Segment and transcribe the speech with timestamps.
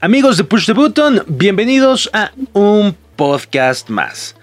[0.00, 4.36] Amigos de Push the Button, bienvenidos a un podcast más.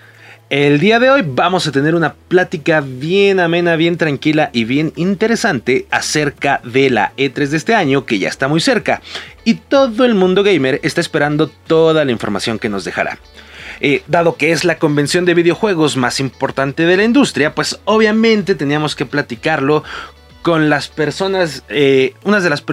[0.50, 4.92] El día de hoy vamos a tener una plática bien amena, bien tranquila y bien
[4.98, 9.02] interesante acerca de la E3 de este año que ya está muy cerca
[9.46, 13.18] y todo el mundo gamer está esperando toda la información que nos dejará.
[13.80, 18.56] Eh, dado que es la convención de videojuegos más importante de la industria, pues obviamente
[18.56, 19.84] teníamos que platicarlo
[20.46, 22.64] con las personas, eh, de las,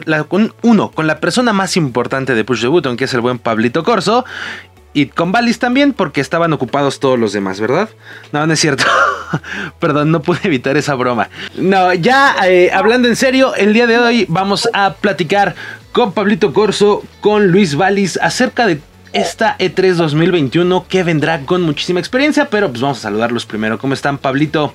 [0.60, 3.82] uno, con la persona más importante de Push the Button, que es el buen Pablito
[3.82, 4.26] Corso,
[4.92, 7.88] y con Valis también, porque estaban ocupados todos los demás, ¿verdad?
[8.30, 8.84] No, no es cierto.
[9.78, 11.30] Perdón, no pude evitar esa broma.
[11.56, 15.54] No, ya eh, hablando en serio, el día de hoy vamos a platicar
[15.92, 18.82] con Pablito Corso, con Luis Valis, acerca de
[19.14, 23.78] esta E3 2021 que vendrá con muchísima experiencia, pero pues vamos a saludarlos primero.
[23.78, 24.74] ¿Cómo están, Pablito?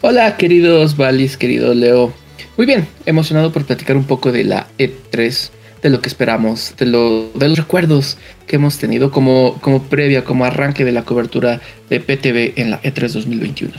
[0.00, 2.12] Hola queridos Valis, querido Leo.
[2.56, 5.50] Muy bien, emocionado por platicar un poco de la E3,
[5.82, 10.24] de lo que esperamos, de, lo, de los recuerdos que hemos tenido como, como previa,
[10.24, 13.72] como arranque de la cobertura de PTV en la E3 2021.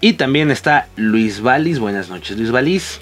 [0.00, 1.78] Y también está Luis Valis.
[1.78, 3.00] Buenas noches, Luis Valis.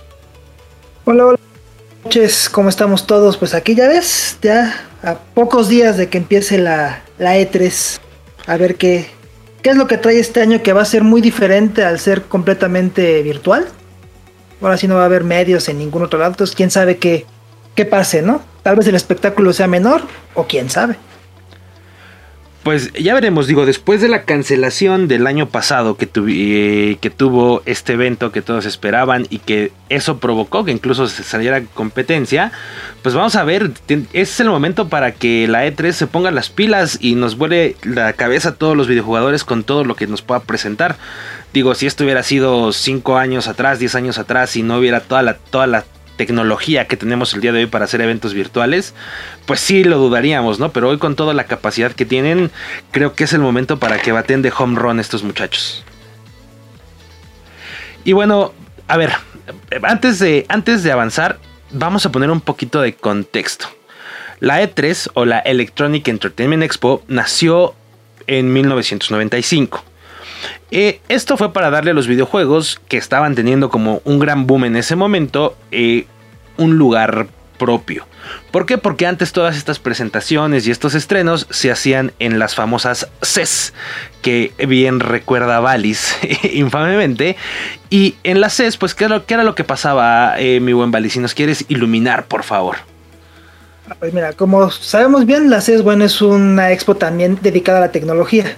[1.04, 1.38] Hola, hola.
[1.38, 3.36] Buenas noches, ¿cómo estamos todos?
[3.36, 8.00] Pues aquí ya ves, ya a pocos días de que empiece la, la E3.
[8.46, 9.06] A ver qué,
[9.62, 12.22] ¿Qué es lo que trae este año que va a ser muy diferente al ser
[12.22, 13.68] completamente virtual?
[14.62, 17.26] Ahora sí no va a haber medios en ningún otro lado, entonces quién sabe qué,
[17.74, 18.42] qué pase, ¿no?
[18.62, 20.02] Tal vez el espectáculo sea menor
[20.34, 20.96] o quién sabe.
[22.62, 27.62] Pues ya veremos, digo, después de la cancelación del año pasado que, eh, que tuvo
[27.64, 32.52] este evento que todos esperaban y que eso provocó que incluso se saliera competencia,
[33.02, 33.70] pues vamos a ver,
[34.12, 38.12] es el momento para que la E3 se ponga las pilas y nos vuele la
[38.12, 40.96] cabeza a todos los videojugadores con todo lo que nos pueda presentar.
[41.54, 45.22] Digo, si esto hubiera sido 5 años atrás, 10 años atrás y no hubiera toda
[45.22, 45.84] la, toda la
[46.20, 48.92] tecnología que tenemos el día de hoy para hacer eventos virtuales,
[49.46, 50.70] pues sí lo dudaríamos, ¿no?
[50.70, 52.50] Pero hoy con toda la capacidad que tienen,
[52.90, 55.82] creo que es el momento para que baten de home run estos muchachos.
[58.04, 58.52] Y bueno,
[58.86, 59.12] a ver,
[59.82, 61.38] antes de, antes de avanzar,
[61.70, 63.68] vamos a poner un poquito de contexto.
[64.40, 67.74] La E3 o la Electronic Entertainment Expo nació
[68.26, 69.82] en 1995.
[70.70, 74.64] Eh, esto fue para darle a los videojuegos que estaban teniendo como un gran boom
[74.64, 76.06] en ese momento eh,
[76.56, 77.26] un lugar
[77.58, 78.06] propio.
[78.50, 78.78] ¿Por qué?
[78.78, 83.74] Porque antes todas estas presentaciones y estos estrenos se hacían en las famosas CES,
[84.22, 86.16] que bien recuerda Valis
[86.52, 87.36] infamemente.
[87.90, 91.12] Y en las CES, pues, ¿qué era lo, que pasaba, eh, mi buen Valis?
[91.14, 92.76] Si nos quieres iluminar, por favor.
[93.98, 97.92] Pues mira, como sabemos bien, la CES, bueno, es una expo también dedicada a la
[97.92, 98.56] tecnología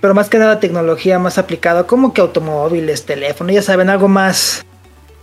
[0.00, 4.64] pero más que nada tecnología más aplicada, como que automóviles, teléfono, ya saben, algo más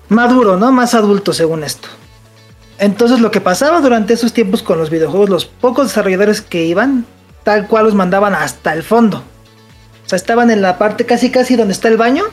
[0.10, 0.72] maduro, ¿no?
[0.72, 1.88] Más adulto según esto.
[2.78, 7.06] Entonces lo que pasaba durante esos tiempos con los videojuegos, los pocos desarrolladores que iban,
[7.44, 9.24] tal cual los mandaban hasta el fondo.
[10.06, 12.26] O sea, estaban en la parte casi casi donde está el baño,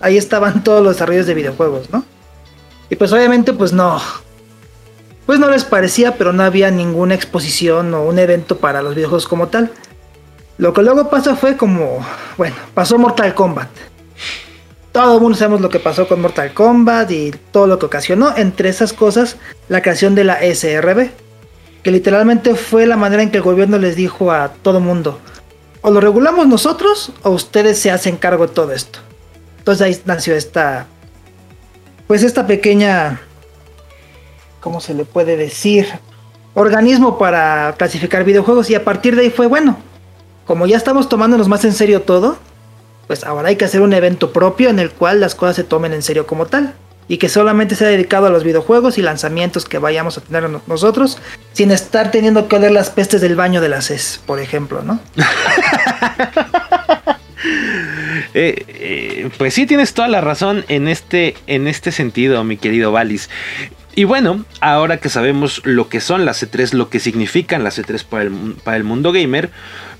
[0.00, 2.04] ahí estaban todos los desarrollos de videojuegos, ¿no?
[2.88, 4.00] Y pues obviamente pues no,
[5.26, 9.28] pues no les parecía, pero no había ninguna exposición o un evento para los videojuegos
[9.28, 9.70] como tal.
[10.60, 12.04] Lo que luego pasó fue como,
[12.36, 13.70] bueno, pasó Mortal Kombat.
[14.92, 18.36] Todo el mundo sabemos lo que pasó con Mortal Kombat y todo lo que ocasionó,
[18.36, 19.38] entre esas cosas,
[19.70, 21.12] la creación de la SRB,
[21.82, 25.18] que literalmente fue la manera en que el gobierno les dijo a todo mundo,
[25.80, 28.98] o lo regulamos nosotros o ustedes se hacen cargo de todo esto.
[29.60, 30.88] Entonces ahí nació esta,
[32.06, 33.22] pues esta pequeña,
[34.60, 35.88] ¿cómo se le puede decir?
[36.52, 39.88] Organismo para clasificar videojuegos y a partir de ahí fue bueno
[40.50, 42.36] como ya estamos tomándonos más en serio todo,
[43.06, 45.92] pues ahora hay que hacer un evento propio en el cual las cosas se tomen
[45.92, 46.74] en serio como tal.
[47.06, 51.18] Y que solamente sea dedicado a los videojuegos y lanzamientos que vayamos a tener nosotros,
[51.52, 54.98] sin estar teniendo que oler las pestes del baño de la CES, por ejemplo, ¿no?
[58.34, 62.92] Eh, eh, pues sí, tienes toda la razón en este, en este sentido, mi querido
[62.92, 63.30] Valis.
[63.94, 68.04] Y bueno, ahora que sabemos lo que son las C3, lo que significan las C3
[68.04, 69.50] para el, para el mundo gamer,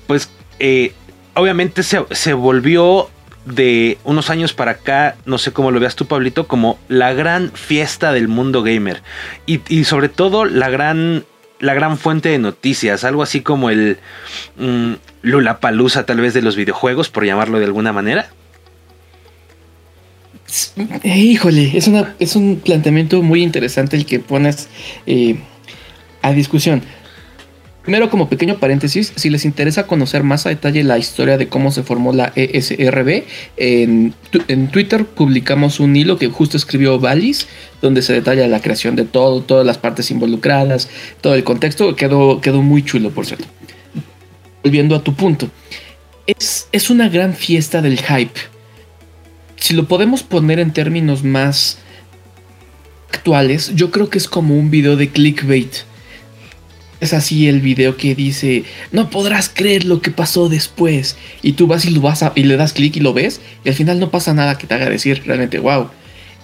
[0.07, 0.29] pues
[0.63, 0.93] eh,
[1.33, 3.09] obviamente se, volvió
[3.45, 7.51] de unos años para acá, no sé cómo lo veas tú, Pablito, como la gran
[7.51, 9.01] fiesta del mundo gamer.
[9.47, 11.25] Y, sobre todo la gran,
[11.59, 13.97] la gran fuente de noticias, algo así como el
[14.55, 18.29] Lula mm, Lulapalooza tal vez de los videojuegos, por llamarlo de alguna manera.
[21.03, 24.69] Híjole, es, es un planteamiento muy interesante el que pones
[25.07, 25.37] eh,
[26.21, 26.83] a discusión.
[27.83, 31.71] Primero, como pequeño paréntesis, si les interesa conocer más a detalle la historia de cómo
[31.71, 33.23] se formó la ESRB,
[33.57, 34.13] en,
[34.71, 37.47] Twitter publicamos un hilo que justo escribió Valis,
[37.81, 40.89] donde se detalla la creación de todo, todas las partes involucradas,
[41.21, 41.95] todo el contexto.
[41.95, 43.45] Quedó, quedó muy chulo, por cierto.
[44.63, 45.49] Volviendo a tu punto,
[46.27, 48.39] es, es una gran fiesta del hype.
[49.55, 51.79] Si lo podemos poner en términos más
[53.11, 55.90] actuales, yo creo que es como un video de clickbait
[57.01, 61.17] es así el video que dice, no podrás creer lo que pasó después.
[61.41, 63.41] Y tú vas y, lo vas y le das clic y lo ves.
[63.65, 65.89] Y al final no pasa nada que te haga decir realmente, wow.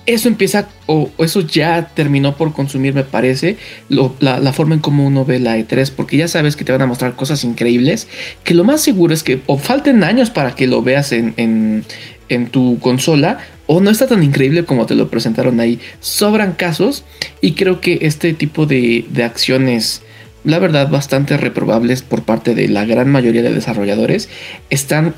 [0.07, 3.57] Eso empieza, o, eso ya terminó por consumir, me parece,
[3.89, 6.87] la, forma en cómo uno ve la E3, porque ya sabes que te van a
[6.87, 8.07] mostrar cosas increíbles,
[8.45, 11.83] que lo más seguro es que o falten años para que lo veas en,
[12.29, 15.79] en tu consola, o no está tan increíble como te lo presentaron ahí.
[15.99, 17.03] Sobran casos
[17.41, 20.01] y creo que este tipo de, de acciones
[20.47, 24.29] la verdad, bastante reprobables por parte de la gran mayoría de desarrolladores,
[24.69, 25.13] están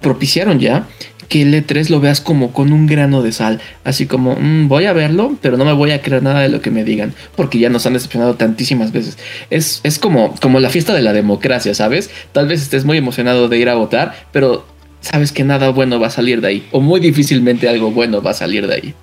[0.00, 0.86] propiciaron ya
[1.28, 4.86] que el E3 lo veas como con un grano de sal, así como mm, voy
[4.86, 7.58] a verlo, pero no me voy a creer nada de lo que me digan, porque
[7.58, 9.18] ya nos han decepcionado tantísimas veces.
[9.50, 12.10] Es, es como, como la fiesta de la democracia, ¿sabes?
[12.32, 14.66] Tal vez estés muy emocionado de ir a votar, pero
[15.00, 18.30] sabes que nada bueno va a salir de ahí, o muy difícilmente algo bueno va
[18.30, 18.94] a salir de ahí.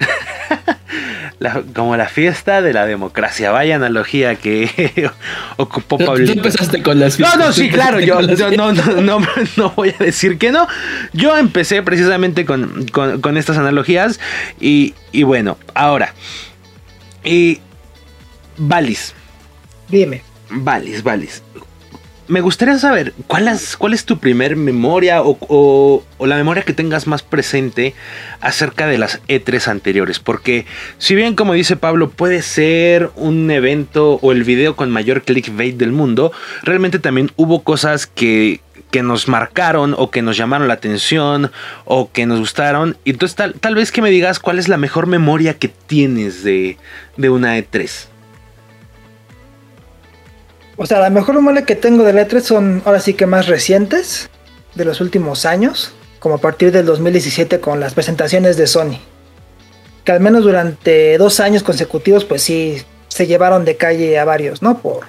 [1.74, 3.50] como la fiesta de la democracia.
[3.50, 5.10] Vaya analogía que
[5.56, 6.26] ocupó Pablo.
[6.26, 7.38] Tú empezaste con las fiestas.
[7.38, 9.20] No, no, sí, claro, yo, no, no,
[9.56, 10.66] no, voy a decir que no.
[11.12, 14.20] Yo empecé precisamente con, con, estas analogías
[14.60, 16.14] y, y, bueno, ahora.
[17.24, 17.60] Y...
[18.58, 19.14] Valis.
[19.88, 20.22] Dime.
[20.50, 21.42] Valis, Valis
[22.32, 27.06] me gustaría saber cuál es, cuál es tu primer memoria o, la memoria que tengas
[27.06, 27.94] más presente
[28.40, 30.18] acerca de las E3 anteriores.
[30.18, 30.64] Porque
[30.96, 35.76] si bien como dice Pablo puede ser un evento o el video con mayor clickbait
[35.76, 36.32] del mundo,
[36.62, 38.62] realmente también hubo cosas que,
[39.02, 41.50] nos marcaron o que nos llamaron la atención
[41.84, 42.96] o que nos gustaron.
[43.04, 46.78] Entonces tal, tal vez que me digas cuál es la mejor memoria que tienes de,
[47.18, 48.11] de una E3.
[50.76, 54.30] O sea, la mejor memoria que tengo de letras son ahora sí que más recientes,
[54.74, 58.98] de los últimos años, como a partir del 2017 con las presentaciones de Sony.
[60.04, 64.62] Que al menos durante dos años consecutivos, pues sí, se llevaron de calle a varios,
[64.62, 64.78] ¿no?
[64.78, 65.06] Por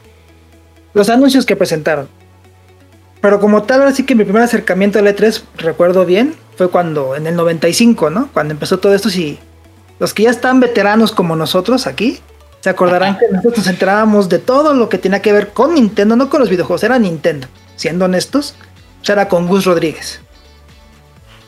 [0.94, 2.07] los anuncios que presentaron.
[3.21, 7.15] Pero como tal, ahora sí que mi primer acercamiento a E3, recuerdo bien, fue cuando,
[7.15, 8.30] en el 95, ¿no?
[8.33, 9.39] Cuando empezó todo esto, sí.
[10.00, 12.19] Los que ya están veteranos como nosotros aquí,
[12.63, 16.15] se acordarán que nosotros nos enterábamos de todo lo que tenía que ver con Nintendo,
[16.15, 17.45] no con los videojuegos, era Nintendo.
[17.75, 18.56] Siendo honestos,
[19.06, 20.21] era con Gus Rodríguez.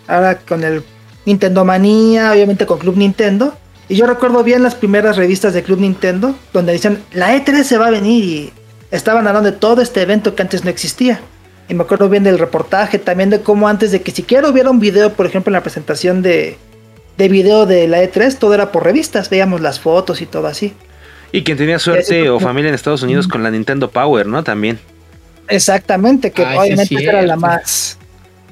[0.10, 0.84] Ahora con el
[1.26, 3.54] Nintendo Manía, obviamente con Club Nintendo.
[3.88, 7.78] Y yo recuerdo bien las primeras revistas de Club Nintendo, donde decían, la E3 se
[7.78, 8.54] va a venir y
[8.92, 11.22] estaban hablando de todo este evento que antes no existía.
[11.70, 14.82] Y me acuerdo bien del reportaje, también de cómo antes de que siquiera hubiera un
[14.82, 16.58] video, por ejemplo, en la presentación de
[17.18, 20.74] video de la E3, todo era por revistas, veíamos las fotos y todo así.
[21.36, 24.42] Y quien tenía suerte o familia en Estados Unidos con la Nintendo Power, ¿no?
[24.42, 24.80] También.
[25.50, 27.98] Exactamente, que obviamente era la más.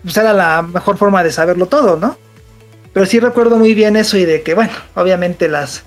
[0.04, 2.18] Pues era la mejor forma de saberlo todo, ¿no?
[2.92, 5.84] Pero sí recuerdo muy bien eso y de que, bueno, obviamente las.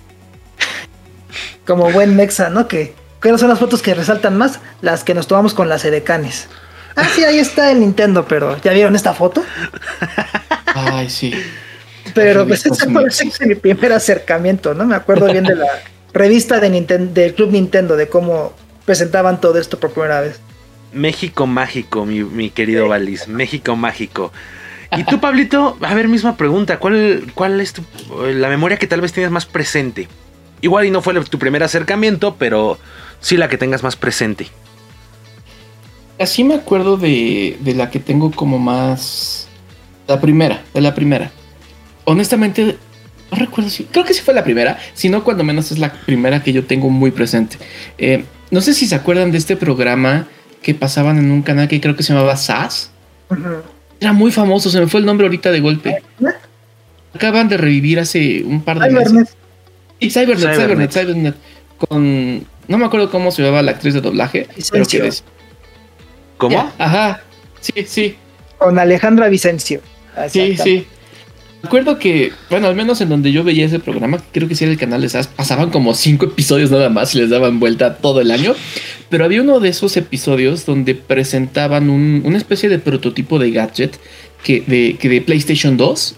[1.67, 2.67] Como buen mexa, ¿no?
[2.67, 2.95] Que.
[3.21, 4.61] ¿Cuáles son las fotos que resaltan más?
[4.81, 6.49] Las que nos tomamos con las edecanes.
[6.97, 9.45] Ah, sí, ahí está el Nintendo, pero ¿ya vieron esta foto?
[10.75, 11.35] Ay, sí.
[12.15, 12.89] Pero pues ese
[13.31, 14.87] fue mi primer acercamiento, ¿no?
[14.87, 15.67] Me acuerdo bien de la
[16.17, 18.53] revista de del Club Nintendo de cómo
[18.85, 20.41] presentaban todo esto por primera vez.
[20.93, 23.29] México mágico, mi, querido Valis.
[23.29, 24.33] México mágico.
[24.97, 26.79] Y tú, Pablito, a ver, misma pregunta.
[26.79, 27.75] ¿Cuál, cuál es
[28.35, 30.09] la memoria que tal vez tienes más presente?
[30.63, 32.79] Igual y no fue tu primer acercamiento, pero
[33.21, 34.47] sí la que tengas más presente.
[36.19, 39.49] Así me acuerdo de, de la que tengo como más...
[40.07, 41.33] La primera, de la primera.
[42.05, 42.79] Honestamente,
[43.31, 43.85] no recuerdo si.
[43.85, 44.79] Creo que sí fue la primera.
[44.95, 47.57] Si no, cuando menos es la primera que yo tengo muy presente.
[47.99, 50.29] Eh, no sé si se acuerdan de este programa
[50.63, 52.91] que pasaban en un canal que creo que se llamaba SAS.
[54.01, 56.03] Era muy famoso, se me fue el nombre ahorita de golpe.
[57.15, 59.37] Acaban de revivir hace un par de meses.
[60.01, 61.35] Sí, Cybernet, Cybernet, Cybernet,
[61.79, 62.47] Con.
[62.69, 64.49] No me acuerdo cómo se llamaba la actriz de doblaje.
[64.71, 65.11] Pero que
[66.37, 66.73] ¿Cómo?
[66.79, 67.23] ajá.
[67.61, 68.17] Sí, sí.
[68.59, 69.81] Con Alejandra Vicencio.
[70.29, 70.87] Sí, sí.
[71.67, 74.73] Recuerdo que, bueno, al menos en donde yo veía ese programa, creo que sí era
[74.73, 78.21] el canal de SAS, pasaban como cinco episodios nada más y les daban vuelta todo
[78.21, 78.55] el año.
[79.09, 83.99] Pero había uno de esos episodios donde presentaban una especie de prototipo de gadget
[84.45, 86.15] que de, que de PlayStation 2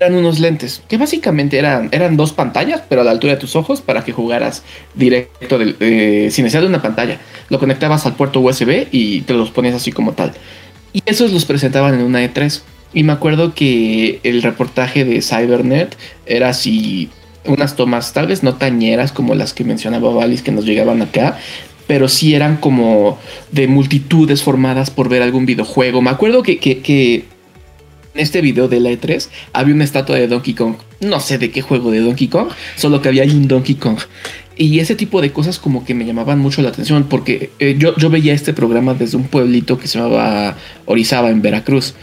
[0.00, 3.54] eran unos lentes que básicamente eran, eran dos pantallas, pero a la altura de tus
[3.54, 4.64] ojos para que jugaras
[4.96, 7.20] directo sin necesidad de una pantalla.
[7.48, 10.32] lo conectabas al puerto USB y te los ponías así como tal.
[10.92, 12.60] Y esos los presentaban en una E3.
[12.94, 15.96] Y me acuerdo que el reportaje de Cybernet
[16.26, 17.10] era así
[17.46, 21.38] unas tomas tal vez no tañeras como las que mencionaba Valis que nos llegaban acá,
[21.86, 23.18] pero sí eran como
[23.52, 26.00] de multitudes formadas por ver algún videojuego.
[26.00, 27.24] Me acuerdo que, que,
[28.14, 30.76] en este video de la E3 había una estatua de Donkey Kong.
[31.00, 33.98] No sé de qué juego de Donkey Kong, solo que había ahí un Donkey Kong.
[34.56, 37.96] Y ese tipo de cosas como que me llamaban mucho la atención porque eh, yo,
[37.96, 41.94] yo veía este programa desde un pueblito que se llamaba Orizaba en Veracruz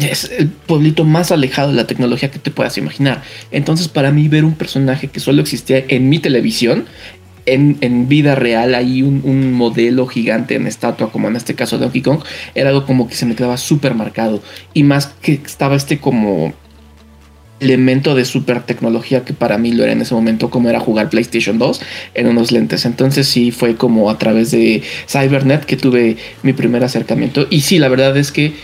[0.00, 3.22] es el pueblito más alejado de la tecnología que te puedas imaginar.
[3.50, 6.86] Entonces, para mí, ver un personaje que solo existía en mi televisión,
[7.46, 12.02] en, vida real, ahí un, modelo gigante en estatua, como en este caso de Donkey
[12.02, 12.20] Kong,
[12.54, 14.42] era algo como que se me quedaba súper marcado.
[14.74, 16.54] Y más que estaba este como
[17.60, 21.10] elemento de super tecnología que para mí lo era en ese momento como era jugar
[21.10, 21.80] PlayStation 2
[22.14, 22.86] en unos lentes.
[22.86, 27.46] Entonces sí fue como a través de Cybernet que tuve mi primer acercamiento.
[27.50, 28.54] Y sí, la verdad es que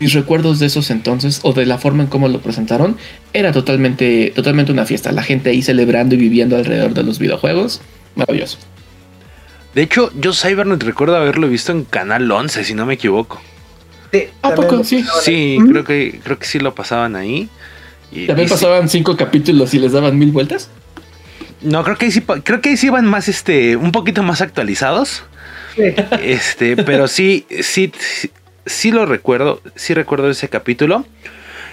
[0.00, 2.96] mis recuerdos de esos entonces o de la forma en cómo lo presentaron
[3.32, 5.12] era totalmente, totalmente una fiesta.
[5.12, 7.80] La gente ahí celebrando y viviendo alrededor de los videojuegos.
[8.14, 8.58] Maravilloso.
[9.74, 13.40] De hecho, yo Cybernet recuerdo haberlo visto en Canal 11, si no me equivoco.
[14.12, 14.82] Sí, ¿A poco?
[14.84, 15.04] Sí.
[15.22, 17.48] Sí, creo que, creo que sí lo pasaban ahí.
[18.10, 20.70] Y, ¿También pasaban cinco capítulos y les daban mil vueltas?
[21.60, 24.40] No, creo que ahí sí, creo que ahí sí iban más, este, un poquito más
[24.40, 25.24] actualizados.
[26.22, 27.92] Este, pero sí, sí,
[28.68, 31.04] sí lo recuerdo, sí recuerdo ese capítulo.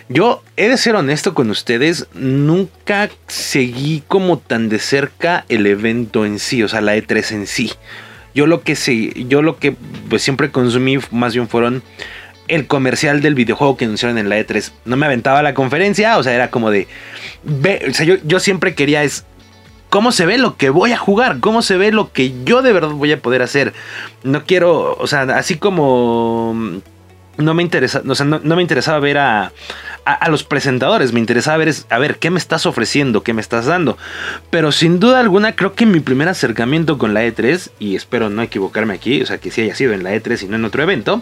[0.08, 6.26] Yo he de ser honesto con ustedes, nunca seguí como tan de cerca el evento
[6.26, 7.72] en sí, o sea, la E3 en sí.
[8.36, 9.76] Yo lo que sé, yo lo que
[10.10, 11.82] pues, siempre consumí más bien fueron
[12.48, 14.72] el comercial del videojuego que anunciaron en la E3.
[14.86, 16.88] No me aventaba la conferencia, o sea, era como de...
[17.90, 19.26] o sea, yo, yo siempre quería es
[19.96, 22.74] cómo se ve lo que voy a jugar, cómo se ve lo que yo de
[22.74, 23.72] verdad voy a poder hacer.
[24.24, 26.54] No quiero, o sea, así como
[27.38, 29.54] no me interesa, no, me interesaba ver a,
[30.04, 33.68] a, los presentadores, me interesaba ver, a ver qué me estás ofreciendo, qué me estás
[33.68, 33.98] dando.
[34.50, 38.42] Pero sin duda alguna, creo que mi primer acercamiento con la E3, y espero no
[38.42, 40.84] equivocarme aquí, o sea, que sí haya sido en la E3 y no en otro
[40.84, 41.22] evento,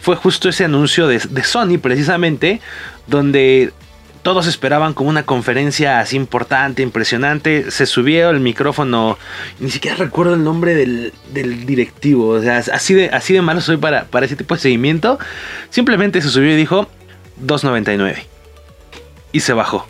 [0.00, 2.60] fue justo ese anuncio de Sony, precisamente,
[3.06, 3.72] donde
[4.28, 7.70] todos esperaban como una conferencia así importante, impresionante.
[7.70, 9.16] Se subió el micrófono,
[9.58, 11.12] ni siquiera recuerdo el nombre del,
[11.64, 12.28] directivo.
[12.28, 15.18] O sea, así de, así de malo soy para, ese tipo de seguimiento.
[15.70, 16.90] Simplemente se subió y dijo
[17.42, 18.16] 2.99.
[19.32, 19.88] Y se bajó.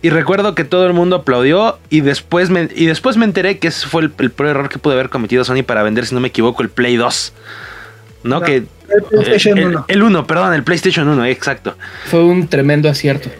[0.00, 3.68] Y recuerdo que todo el mundo aplaudió y después me, y después me enteré que
[3.68, 6.28] ese fue el, el error que pudo haber cometido Sony para vender, si no me
[6.28, 7.34] equivoco, el Play 2.
[8.22, 8.42] ¿No?
[8.42, 9.84] que, el PlayStation 1.
[9.88, 11.76] El, 1, perdón, el PlayStation 1, exacto.
[12.06, 13.30] Fue un tremendo acierto.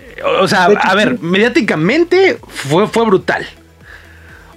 [0.40, 3.46] O sea, a ver, mediáticamente fue, fue brutal.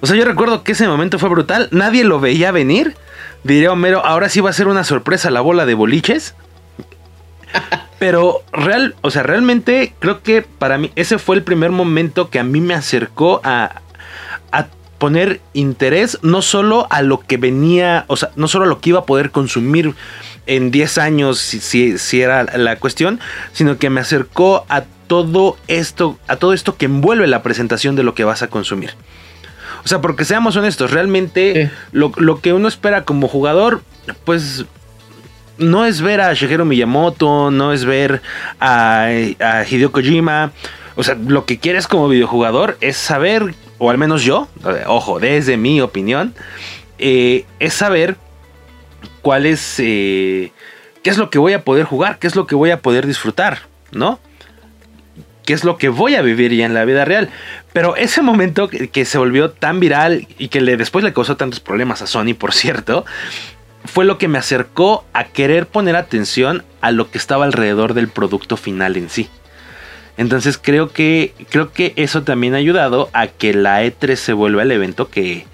[0.01, 1.69] O sea, yo recuerdo que ese momento fue brutal.
[1.71, 2.95] Nadie lo veía venir.
[3.43, 6.35] Diría Homero, ahora sí va a ser una sorpresa la bola de boliches.
[7.99, 12.39] Pero real, o sea, realmente creo que para mí ese fue el primer momento que
[12.39, 13.82] a mí me acercó a
[15.03, 18.91] poner interés no solo a lo que venía, o sea, no solo a lo que
[18.91, 19.95] iba a poder consumir
[20.45, 23.19] en 10 años, si, si era la cuestión,
[23.51, 28.03] sino que me acercó a todo esto, a todo esto que envuelve la presentación de
[28.03, 28.91] lo que vas a consumir.
[29.83, 33.83] O sea, porque seamos honestos, realmente lo, que uno espera como jugador,
[34.23, 34.63] pues
[35.57, 38.21] no es ver a Shigeru Miyamoto, no es ver
[38.61, 39.09] a,
[39.69, 40.53] Hideo Kojima.
[40.95, 43.53] O sea, lo que quieres como videojugador es saber,
[43.83, 44.47] o al menos yo,
[44.87, 46.33] ojo, desde mi opinión,
[46.99, 48.15] eh, es saber
[49.21, 50.53] cuál es, eh,
[51.03, 53.05] qué es lo que voy a poder jugar, qué es lo que voy a poder
[53.05, 54.21] disfrutar, ¿no?
[55.45, 57.29] qué es lo que voy a vivir ya en la vida real.
[57.73, 61.59] Pero ese momento que, se volvió tan viral y que le, después le causó tantos
[61.59, 63.03] problemas a Sony, por cierto,
[63.83, 68.07] fue lo que me acercó a querer poner atención a lo que estaba alrededor del
[68.07, 69.29] producto final en sí.
[70.17, 74.63] Entonces creo que, creo que eso también ha ayudado a que la E3 se vuelva
[74.63, 75.45] el evento que,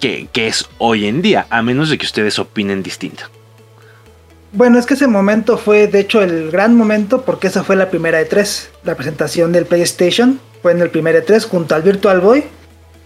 [0.00, 3.24] que, es hoy en día, a menos de que ustedes opinen distinto.
[4.52, 7.90] Bueno, es que ese momento fue de hecho el gran momento porque esa fue la
[7.90, 8.68] primera E3.
[8.84, 12.44] La presentación del PlayStation fue en el primer E3 junto al Virtual Boy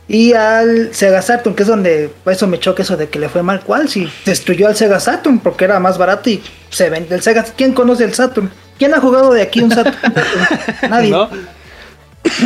[0.08, 3.42] y al Sega Saturn, que es donde eso me choca eso de que le fue
[3.42, 3.60] mal.
[3.60, 3.88] ¿Cuál?
[3.88, 7.44] Si destruyó al Sega Saturn porque era más barato y se vende el Sega.
[7.56, 8.50] ¿Quién conoce el Saturn?
[8.78, 9.96] ¿Quién ha jugado de aquí un Saturn?
[10.88, 11.14] Nadie.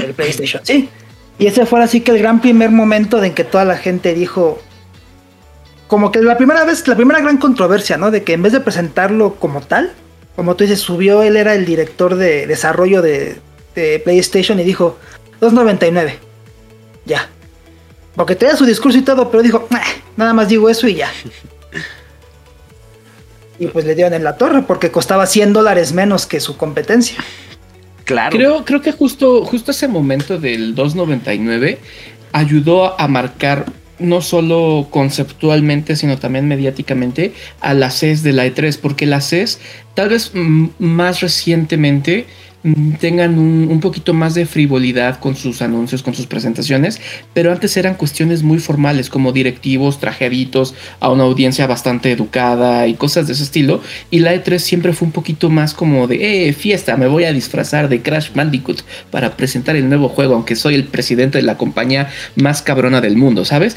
[0.03, 0.89] El PlayStation, sí.
[1.39, 4.61] Y ese fue así que el gran primer momento en que toda la gente dijo,
[5.89, 8.11] como que la primera vez, la primera gran controversia, ¿no?
[8.11, 9.93] De que en vez de presentarlo como tal,
[10.37, 13.41] como tú dices, subió, él era el director de desarrollo de,
[13.75, 14.99] PlayStation y dijo
[15.41, 16.15] 2.99.
[17.05, 17.29] Ya.
[18.15, 19.67] Porque tenía su discurso y todo, pero dijo,
[20.17, 21.11] Nada más digo eso y ya.
[23.63, 27.19] y pues le dieron en la torre porque costaba 100 dólares menos que su competencia.
[28.05, 28.37] Claro.
[28.37, 31.79] Creo, creo que justo, justo ese momento del 299
[32.33, 33.67] ayudó a marcar
[34.01, 39.61] no solo conceptualmente, sino también mediáticamente a la CES de la E3, porque la CES
[39.95, 42.27] tal vez más recientemente
[43.01, 47.01] tengan un, poquito más de frivolidad con sus anuncios, con sus presentaciones,
[47.35, 52.95] pero antes eran cuestiones muy formales como directivos, trajeditos a una audiencia bastante educada y
[52.95, 53.81] cosas de ese estilo.
[54.11, 57.33] Y la E3 siempre fue un poquito más como de, eh, fiesta, me voy a
[57.33, 61.59] disfrazar de Crash Bandicoot para presentar el nuevo juego, aunque soy el presidente de la
[61.59, 63.77] compañía más cabrona del mundo, ¿sabes?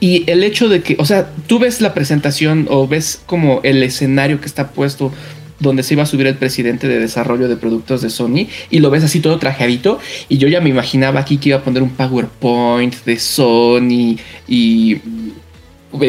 [0.00, 3.82] Y el hecho de que, o sea, tú ves la presentación o ves como el
[3.82, 5.12] escenario que está puesto
[5.60, 8.90] donde se iba a subir el presidente de desarrollo de productos de Sony y lo
[8.90, 11.90] ves así todo trajeadito y yo ya me imaginaba aquí que iba a poner un
[11.90, 14.16] PowerPoint de Sony
[14.48, 15.00] y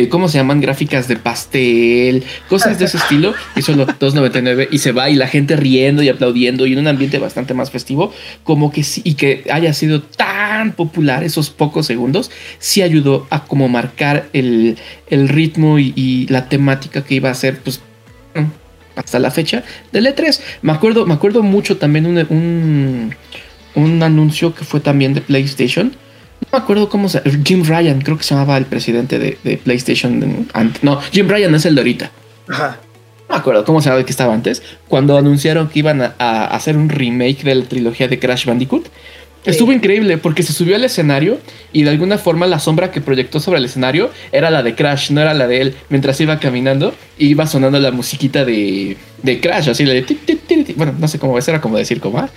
[0.10, 0.62] ¿cómo se llaman?
[0.62, 5.28] Gráficas de pastel, cosas de ese estilo, y solo 2.99 y se va y la
[5.28, 8.12] gente riendo y aplaudiendo y en un ambiente bastante más festivo,
[8.44, 13.46] como que sí, y que haya sido tan popular esos pocos segundos, sí ayudó a
[13.46, 14.78] como marcar el,
[15.10, 17.82] ritmo y, y, la temática que iba a ser, pues
[18.96, 20.40] hasta la fecha del E3.
[20.62, 23.16] Me acuerdo, me acuerdo mucho también un,
[23.76, 25.88] un, anuncio que fue también de PlayStation.
[26.52, 30.48] No me acuerdo cómo se Jim Ryan, creo que se llamaba el presidente de, PlayStation.
[30.82, 32.12] No, Jim Ryan es el de ahorita.
[32.50, 32.80] Ajá.
[33.28, 34.62] No me acuerdo cómo se llamaba el que estaba antes.
[34.88, 38.88] Cuando anunciaron que iban a hacer un remake de la trilogía de Crash Bandicoot.
[39.46, 41.40] Estuvo increíble porque se subió al escenario
[41.72, 45.12] y de alguna forma la sombra que proyectó sobre el escenario era la de Crash,
[45.12, 45.76] no era la de él.
[45.90, 50.06] Mientras iba caminando, iba sonando la musiquita de, de Crash, así la de...
[50.76, 52.28] Bueno, no sé cómo es, era como decir cómo.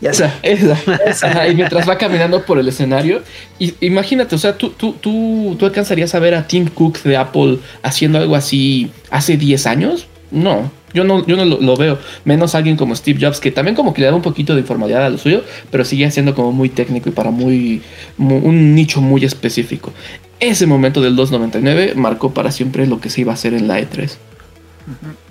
[0.00, 1.48] Ya esa, esa.
[1.48, 3.22] y mientras va caminando por el escenario,
[3.58, 7.16] y, imagínate, o sea, tú, tú, tú, tú alcanzarías a ver a Tim Cook de
[7.16, 10.06] Apple haciendo algo así hace 10 años.
[10.30, 11.98] No, yo no, yo no lo, veo.
[12.24, 15.04] Menos alguien como Steve Jobs, que también como que le da un poquito de informalidad
[15.04, 17.82] a lo suyo, pero sigue siendo como muy técnico y para muy,
[18.18, 19.92] un nicho muy específico.
[20.40, 23.80] Ese momento del 299 marcó para siempre lo que se iba a hacer en la
[23.80, 24.16] E3.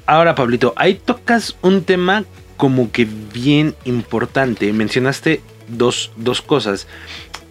[0.05, 2.25] Ahora, Pablito, ahí tocas un tema
[2.57, 4.71] como que bien importante.
[4.73, 6.11] Mencionaste dos,
[6.45, 6.87] cosas.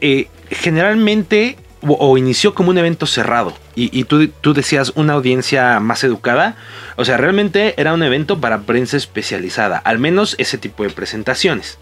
[0.01, 6.03] Eh, generalmente o, inició como un evento cerrado y, tú, tú, decías una audiencia más
[6.05, 6.57] educada,
[6.96, 11.79] o sea, realmente era un evento para prensa especializada, al menos ese tipo de presentaciones.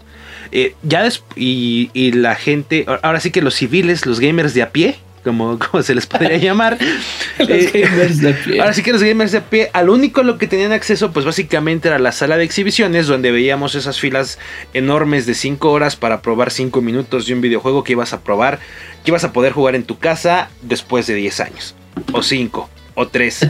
[0.51, 4.71] Eh, ya y, y, la gente, ahora sí que los civiles, los gamers de a
[4.71, 6.77] pie, como, se les podría llamar.
[7.39, 8.61] los eh, gamers de pie.
[8.61, 11.89] Ahora sí que los gamers de pie, al único lo que tenían acceso, pues básicamente
[11.89, 14.39] era la sala de exhibiciones, donde veíamos esas filas
[14.73, 18.59] enormes de 5 horas para probar 5 minutos de un videojuego que ibas a probar,
[19.05, 21.75] que ibas a poder jugar en tu casa después de 10 años,
[22.11, 23.49] o 5 o 3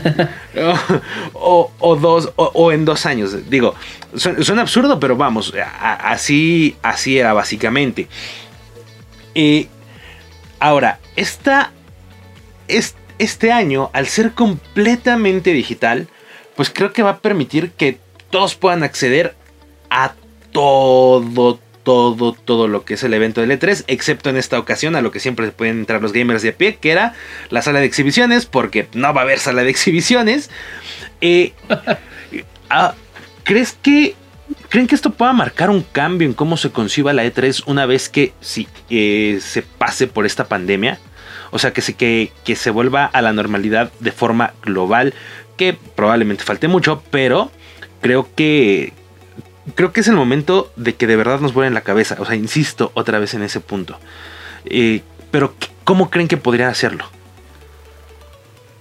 [1.34, 3.48] o, o, dos o, en dos años.
[3.48, 3.74] Digo
[4.14, 5.52] suena, absurdo pero vamos
[6.02, 8.08] así así era básicamente.
[9.34, 9.68] Y
[10.58, 11.72] Ahora, esta,
[12.66, 16.08] este año, al ser completamente digital,
[16.54, 17.98] pues creo que va a permitir que
[18.30, 19.34] todos puedan acceder
[19.90, 20.14] a
[20.52, 25.02] todo, todo, todo lo que es el evento del E3, excepto en esta ocasión a
[25.02, 27.14] lo que siempre pueden entrar los gamers de a pie, que era
[27.48, 30.50] la sala de exhibiciones, porque no va a haber sala de exhibiciones.
[31.20, 31.52] Eh,
[32.70, 32.94] ah,
[33.44, 34.16] ¿Crees que
[34.68, 38.08] ¿Creen que esto pueda marcar un cambio en cómo se conciba la E3 una vez
[38.08, 38.32] que
[38.90, 40.98] eh, se pase por esta pandemia?
[41.52, 45.14] O sea, que se, que, que se vuelva a la normalidad de forma global,
[45.56, 47.52] que probablemente falte mucho, pero
[48.00, 48.92] creo que,
[49.74, 52.16] creo que es el momento de que de verdad nos vuelen la cabeza.
[52.18, 53.98] O sea, insisto otra vez en ese punto.
[54.66, 57.04] Eh, pero, ¿cómo creen que podría hacerlo?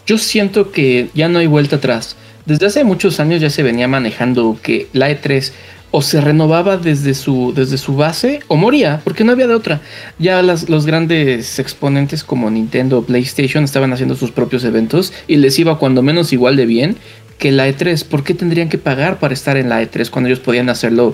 [0.06, 2.16] Yo siento que ya no hay vuelta atrás.
[2.46, 5.52] Desde hace muchos años ya se venía manejando que la E3
[5.90, 9.82] o se renovaba desde su, desde su base o moría, porque no había de otra.
[10.20, 15.58] Ya los grandes exponentes como Nintendo o PlayStation estaban haciendo sus propios eventos y les
[15.58, 16.98] iba cuando menos igual de bien
[17.38, 18.06] que la E3.
[18.06, 21.14] ¿Por qué tendrían que pagar para estar en la E3 cuando ellos podían hacerlo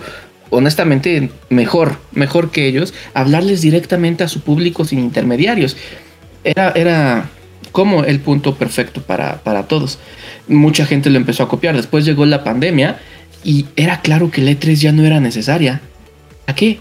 [0.50, 5.78] honestamente mejor, mejor que ellos, hablarles directamente a su público sin intermediarios?
[6.44, 7.30] Era, era
[7.72, 10.00] como el punto perfecto para, para todos
[10.48, 11.76] mucha gente lo empezó a copiar.
[11.76, 13.00] Después llegó la pandemia
[13.44, 15.82] y era claro que la E3 ya no era necesaria.
[16.48, 16.80] ¿A qué?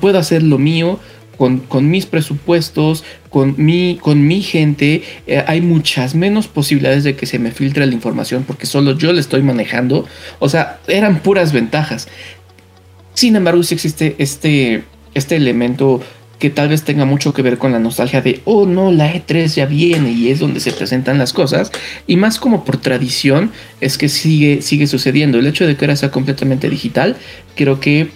[0.00, 0.98] Puedo hacer lo mío
[1.36, 5.02] con, mis presupuestos, con mi, con mi gente.
[5.26, 9.12] Eh, hay muchas menos posibilidades de que se me filtre la información porque solo yo
[9.12, 10.06] la estoy manejando.
[10.38, 12.08] O sea, eran puras ventajas.
[13.14, 16.00] Sin embargo, sí existe este, este elemento
[16.38, 19.46] que tal vez tenga mucho que ver con la nostalgia de, oh no, la E3
[19.54, 21.72] ya viene y es donde se presentan las cosas,
[22.06, 25.38] y más como por tradición es que sigue, sigue sucediendo.
[25.38, 27.16] El hecho de que ahora sea completamente digital,
[27.54, 28.10] creo que,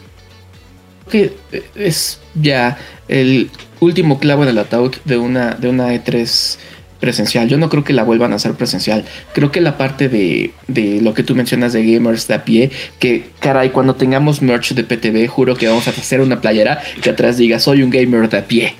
[1.08, 1.32] que
[1.74, 6.58] es ya el último clavo en el ataúd de una, de una E3
[7.00, 7.48] presencial.
[7.48, 9.04] Yo no creo que la vuelvan a hacer presencial.
[9.32, 12.70] Creo que la parte de, de, lo que tú mencionas de gamers de a pie,
[12.98, 17.10] que caray, cuando tengamos merch de PTV, juro que vamos a hacer una playera que
[17.10, 18.74] atrás diga soy un gamer de a pie.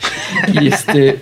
[0.60, 1.18] Y este.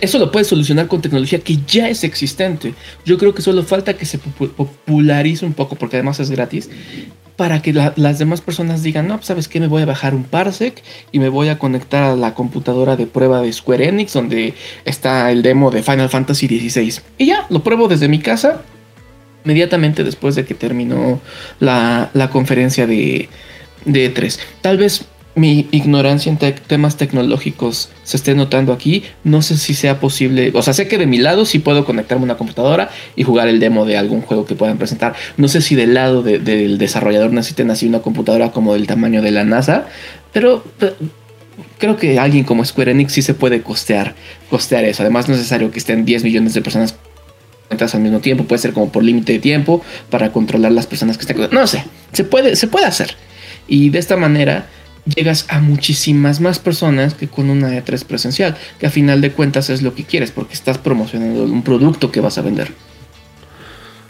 [0.00, 2.72] Eso lo puedes solucionar con tecnología que ya es existente.
[3.04, 6.70] Yo creo que solo falta que se popularice un poco, porque además es gratis,
[7.38, 10.82] para que las demás personas digan, no, sabes qué, me voy a bajar un parsec
[11.12, 15.30] y me voy a conectar a la computadora de prueba de Square Enix donde está
[15.30, 17.00] el demo de Final Fantasy XVI.
[17.16, 18.62] Y ya, lo pruebo desde mi casa,
[19.44, 21.20] inmediatamente después de que terminó
[21.60, 23.28] la, la conferencia de,
[23.84, 24.36] de E3.
[24.60, 25.06] Tal vez
[25.38, 29.04] mi ignorancia en temas tecnológicos se esté notando aquí.
[29.24, 30.50] No sé si sea posible.
[30.54, 33.48] O sea, sé que de mi lado sí puedo conectarme a una computadora y jugar
[33.48, 35.14] el demo de algún juego que puedan presentar.
[35.36, 39.30] No sé si del lado del desarrollador necesiten así una computadora como del tamaño de
[39.30, 39.86] la NASA.
[40.32, 40.64] Pero
[41.78, 44.14] creo que alguien como Square Enix sí se puede costear,
[44.50, 45.02] costear eso.
[45.02, 46.94] Además, no es necesario que estén 10 millones de personas
[47.70, 48.44] al mismo tiempo.
[48.44, 51.48] Puede ser como por límite de tiempo para controlar las personas que estén.
[51.52, 53.14] No sé, se puede, se puede hacer.
[53.66, 54.66] Y de esta manera
[55.14, 59.70] llegas a muchísimas más personas que con una E3 presencial, que a final de cuentas
[59.70, 62.72] es lo que quieres, porque estás promocionando un producto que vas a vender.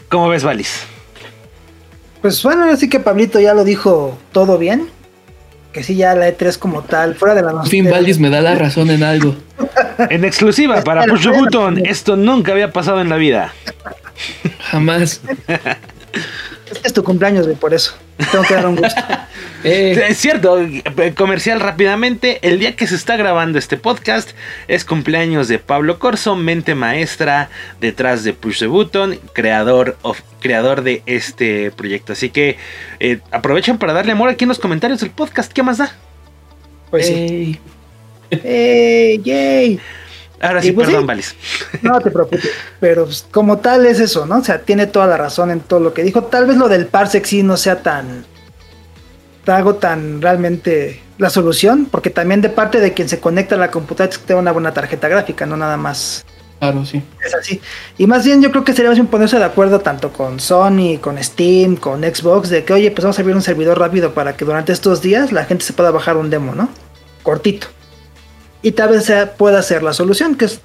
[0.09, 0.81] ¿Cómo ves, Valis?
[2.21, 4.89] Pues bueno, así que Pablito ya lo dijo todo bien.
[5.71, 7.69] Que sí, ya la E3 como tal, fuera de la noche.
[7.69, 9.35] fin, Valis me da la razón en algo.
[10.09, 13.53] en exclusiva para Push Button, esto nunca había pasado en la vida.
[14.71, 15.21] Jamás.
[16.71, 17.95] Es que es tu cumpleaños, güey, por eso.
[18.31, 19.01] Tengo que dar un gusto.
[19.61, 20.05] Eh.
[20.07, 20.57] Es cierto,
[21.17, 22.39] comercial rápidamente.
[22.47, 24.29] El día que se está grabando este podcast
[24.69, 27.49] es cumpleaños de Pablo Corso, mente maestra
[27.81, 32.13] detrás de Push the Button, creador, of, creador de este proyecto.
[32.13, 32.55] Así que
[33.01, 35.51] eh, aprovechen para darle amor aquí en los comentarios del podcast.
[35.51, 35.91] ¿Qué más da?
[36.89, 37.59] Pues sí.
[38.31, 39.21] ¡Ey!
[39.21, 39.81] ¡Yay!
[40.41, 41.35] Ahora sí, pues perdón, Valis.
[41.81, 42.49] No te preocupes,
[42.79, 44.37] pero pues, como tal es eso, ¿no?
[44.37, 46.23] O sea, tiene toda la razón en todo lo que dijo.
[46.23, 48.25] Tal vez lo del parsec sí no sea tan.
[49.47, 53.71] algo tan realmente la solución, porque también de parte de quien se conecta a la
[53.71, 56.25] computadora es que tenga una buena tarjeta gráfica, no nada más.
[56.59, 57.01] Claro, sí.
[57.25, 57.61] Es así.
[57.97, 61.21] Y más bien yo creo que sería bien ponerse de acuerdo tanto con Sony, con
[61.21, 64.45] Steam, con Xbox, de que, oye, pues vamos a abrir un servidor rápido para que
[64.45, 66.69] durante estos días la gente se pueda bajar un demo, ¿no?
[67.23, 67.67] Cortito
[68.61, 70.59] y tal vez sea, pueda ser la solución, que es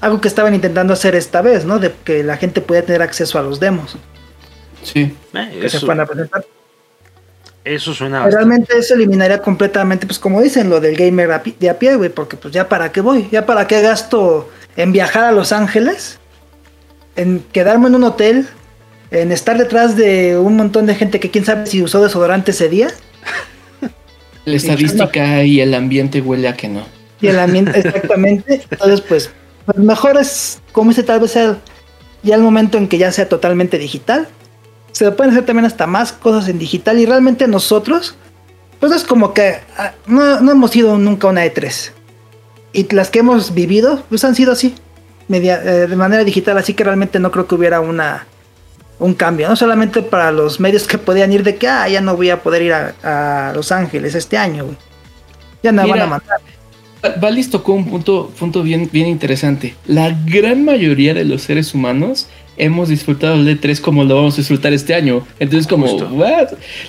[0.00, 1.78] algo que estaban intentando hacer esta vez, ¿no?
[1.78, 3.96] De que la gente pueda tener acceso a los demos.
[4.82, 5.14] Sí.
[5.34, 6.44] Eh, que se puedan presentar.
[7.62, 11.96] Eso suena Realmente eso eliminaría completamente, pues como dicen, lo del gamer de a pie,
[11.96, 15.52] güey, porque pues ya para qué voy, ya para qué gasto en viajar a Los
[15.52, 16.18] Ángeles,
[17.16, 18.48] en quedarme en un hotel,
[19.10, 22.70] en estar detrás de un montón de gente que quién sabe si usó desodorante ese
[22.70, 22.88] día.
[24.46, 28.62] La estadística y el ambiente huele a que no y el ambiente, exactamente.
[28.70, 29.30] Entonces, pues,
[29.66, 31.58] pues, mejor es, como dice, tal vez sea
[32.22, 34.28] ya el momento en que ya sea totalmente digital.
[34.92, 38.16] Se pueden hacer también hasta más cosas en digital y realmente nosotros,
[38.80, 41.92] pues es como que ah, no, no hemos sido nunca una E3.
[42.72, 44.74] Y las que hemos vivido, pues han sido así,
[45.28, 48.26] media, eh, de manera digital, así que realmente no creo que hubiera una
[48.98, 52.16] un cambio, no solamente para los medios que podían ir de que, ah, ya no
[52.16, 54.66] voy a poder ir a, Los Ángeles este año,
[55.62, 56.40] Ya no van a mandar.
[57.20, 59.74] Valis tocó un punto, punto bien, bien interesante.
[59.86, 64.36] La gran mayoría de los seres humanos hemos disfrutado el E3 como lo vamos a
[64.38, 65.26] disfrutar este año.
[65.38, 65.86] Entonces, como,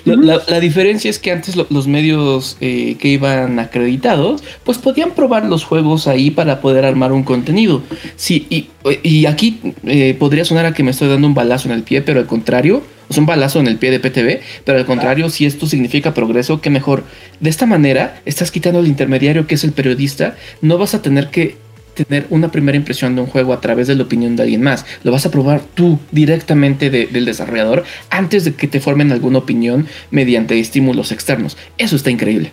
[0.04, 5.64] La, diferencia es que antes los medios eh, que iban acreditados, pues podían probar los
[5.64, 7.82] juegos ahí para poder armar un contenido.
[8.16, 8.68] Sí, y,
[9.02, 12.02] y aquí eh, podría sonar a que me estoy dando un balazo en el pie,
[12.02, 15.44] pero al contrario, es un balazo en el pie de PTV, pero al contrario, si
[15.44, 17.04] esto significa progreso, que mejor.
[17.40, 21.28] De esta manera, estás quitando el intermediario que es el periodista, no vas a tener
[21.28, 21.56] que
[21.94, 24.84] tener una primera impresión de un juego a través de la opinión de alguien más.
[25.02, 29.86] Lo vas a probar tú directamente del desarrollador antes de que te formen alguna opinión
[30.10, 31.56] mediante estímulos externos.
[31.78, 32.52] Eso está increíble.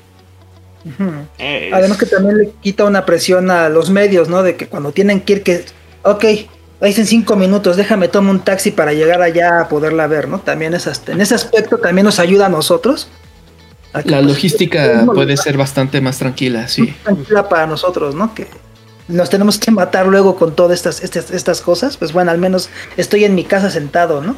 [1.72, 4.44] Además que también le quita una presión a los medios, ¿no?
[4.44, 5.66] De que cuando tienen que ir que,
[6.04, 6.26] ok,
[6.82, 10.40] dicen cinco minutos, déjame tomar un taxi para llegar allá a poderla ver, ¿no?
[10.40, 13.10] También es en ese aspecto también nos ayuda a nosotros.
[13.94, 16.94] la pues, logística puede ser bastante más tranquila, sí.
[17.04, 18.34] Tranquila para nosotros, ¿no?
[18.34, 18.48] Que
[19.10, 21.98] nos tenemos que matar luego con todas estas, estas, estas cosas.
[21.98, 24.38] Pues bueno, al menos estoy en mi casa sentado, ¿no?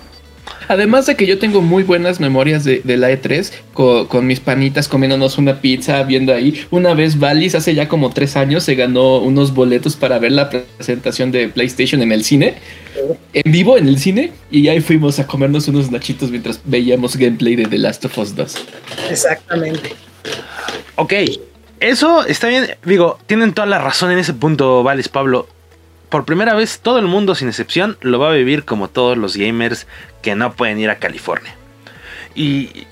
[0.68, 5.38] Además de que yo tengo muy buenas memorias de, la E3 con, mis panitas comiéndonos
[5.38, 6.66] una pizza, viendo ahí.
[6.72, 10.50] Una vez Valis hace ya como tres años se ganó unos boletos para ver la
[10.50, 12.56] presentación de PlayStation en el cine,
[13.34, 17.56] en vivo en el cine, y ahí fuimos a comernos unos nachitos mientras veíamos gameplay
[17.56, 18.56] de The Last of Us 2.
[19.10, 19.94] Exactamente.
[20.96, 21.14] Ok,
[21.82, 22.78] eso está bien.
[22.84, 25.48] Digo, tienen toda la razón en ese punto, Valis, Pablo
[26.12, 29.38] por primera vez todo el mundo sin excepción lo va a vivir como todos los
[29.38, 29.88] gamers
[30.22, 31.56] que no pueden ir a California.
[32.36, 32.86] Y,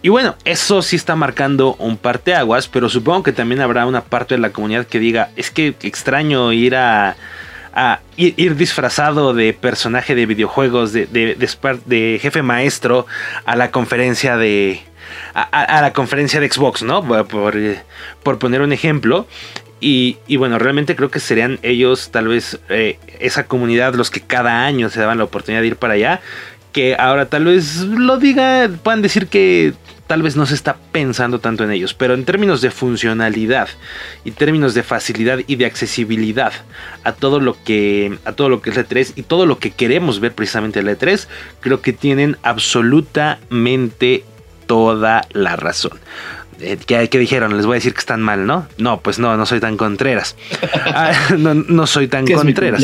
[0.00, 4.36] y bueno, eso sí está marcando un parteaguas, pero supongo que también habrá una parte
[4.36, 7.16] de la comunidad que diga, es que extraño ir a,
[8.16, 13.06] ir, disfrazado de personaje de videojuegos, de, de, jefe maestro
[13.44, 14.82] a la conferencia de...
[15.34, 17.06] A, la conferencia de Xbox, ¿no?
[17.06, 17.56] Por,
[18.22, 19.26] por poner un ejemplo.
[19.78, 24.64] Y, bueno, realmente creo que serían ellos, tal vez eh, esa comunidad, los que cada
[24.64, 26.20] año se daban la oportunidad de ir para allá,
[26.72, 29.74] que ahora tal vez lo diga, puedan decir que
[30.06, 33.68] tal vez no se está pensando tanto en ellos, pero en términos de funcionalidad
[34.24, 36.52] y términos de facilidad y de accesibilidad
[37.02, 39.70] a todo lo que a todo lo que es la E3 y todo lo que
[39.70, 41.26] queremos ver precisamente en la E3,
[41.60, 44.24] creo que tienen absolutamente
[44.66, 45.98] toda la razón.
[46.60, 47.56] Eh, ¿Qué, dijeron?
[47.56, 48.66] Les voy a decir que están mal, ¿no?
[48.78, 50.36] No, pues no, no soy tan contreras.
[50.98, 52.82] Ah, no, soy tan contreras.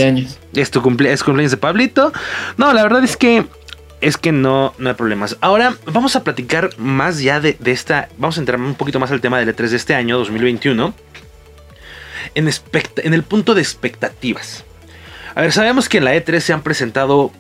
[0.55, 2.13] Es, tu cumpleaños de Pablito.
[2.59, 3.47] No, la verdad es que
[4.03, 5.39] es que no, no hay problemas.
[5.41, 8.09] Ahora vamos a platicar más ya de, esta.
[8.19, 10.93] Vamos a entrar un poquito más al tema del E3 de este año, 2021.
[12.35, 14.65] En, en el punto de expectativas.
[15.35, 17.33] A ver, sabemos que en la E3 se han presentado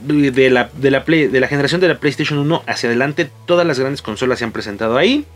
[0.00, 3.78] de la, de la, de la generación de la PlayStation 1 hacia adelante, todas las
[3.78, 5.26] grandes consolas se han presentado ahí.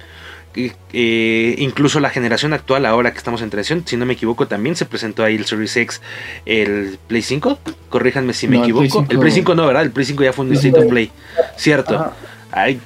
[0.92, 4.76] Eh, incluso la generación actual, ahora que estamos en transición, si no me equivoco, también
[4.76, 6.00] se presentó ahí el Series X,
[6.46, 7.58] el Play 5.
[7.88, 9.06] Corríjanme si me equivoco.
[9.08, 9.82] El Play, 5, no, ¿verdad?
[9.82, 11.10] El Play 5 ya fue un State of Play.
[11.56, 12.12] Cierto.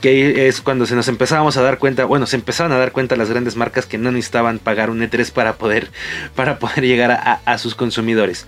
[0.00, 3.16] que es cuando se nos empezábamos a dar cuenta, bueno, se empezaron a dar cuenta
[3.16, 5.90] las grandes marcas que no necesitaban pagar un E3 para poder,
[6.34, 8.46] para poder llegar a sus consumidores.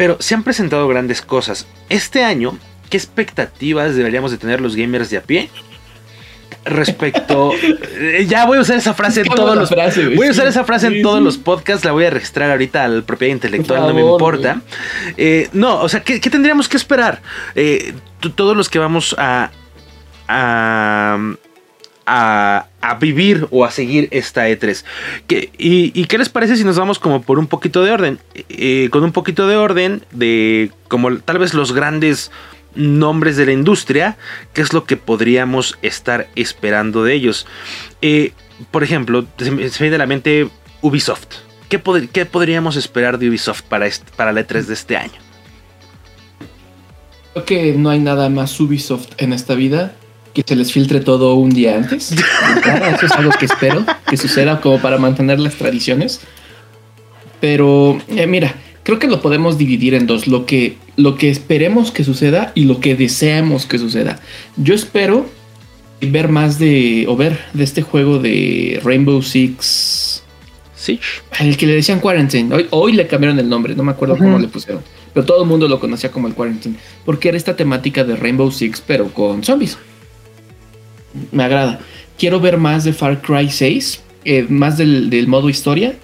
[0.00, 1.66] Pero se han presentado grandes cosas.
[1.90, 2.58] Este año,
[2.88, 5.50] ¿qué expectativas deberíamos de tener los gamers de a pie?
[6.64, 7.52] Respecto.
[8.02, 9.68] Eh, ya voy a usar esa frase en todos los.
[10.16, 11.84] voy a usar esa frase en todos los podcasts.
[11.84, 14.62] La voy a registrar ahorita al propiedad intelectual, no me importa.
[15.18, 17.20] Eh, no, o sea, ¿qué, tendríamos que esperar?
[17.54, 17.92] Eh,
[18.36, 19.50] todos los que vamos a,
[20.28, 21.18] a
[22.10, 24.84] a, vivir o a seguir esta E3.
[25.58, 28.18] y, qué les parece si nos vamos como por un poquito de orden?
[28.34, 32.32] Eh, con un poquito de orden de como tal vez los grandes
[32.74, 34.16] nombres de la industria,
[34.52, 37.46] qué es lo que podríamos estar esperando de ellos.
[38.02, 38.32] Eh,
[38.70, 40.48] por ejemplo, se me viene a la mente
[40.82, 41.28] Ubisoft.
[41.68, 45.20] ¿Qué, podríamos esperar de Ubisoft para, para la E3 de este año?
[47.32, 49.94] Creo que no hay nada más Ubisoft en esta vida
[50.32, 52.12] que se les filtre todo un día antes.
[52.94, 56.20] Eso es algo que espero que suceda como para mantener las tradiciones.
[57.40, 61.90] Pero eh, mira, creo que lo podemos dividir en dos, lo que, lo que esperemos
[61.90, 64.20] que suceda y lo que deseamos que suceda.
[64.56, 65.26] Yo espero
[66.00, 70.22] ver más de, o ver de este juego de Rainbow Six
[70.74, 71.02] Siege.
[71.38, 72.54] El que le decían Quarantine.
[72.54, 74.82] Hoy, hoy le cambiaron el nombre, no me acuerdo cómo le pusieron.
[75.12, 76.76] Pero todo el mundo lo conocía como el Quarantine.
[77.04, 79.76] Porque era esta temática de Rainbow Six, pero con zombies
[81.32, 81.80] me agrada.
[82.18, 85.94] Quiero ver más de Far Cry 6, eh, más del, modo historia,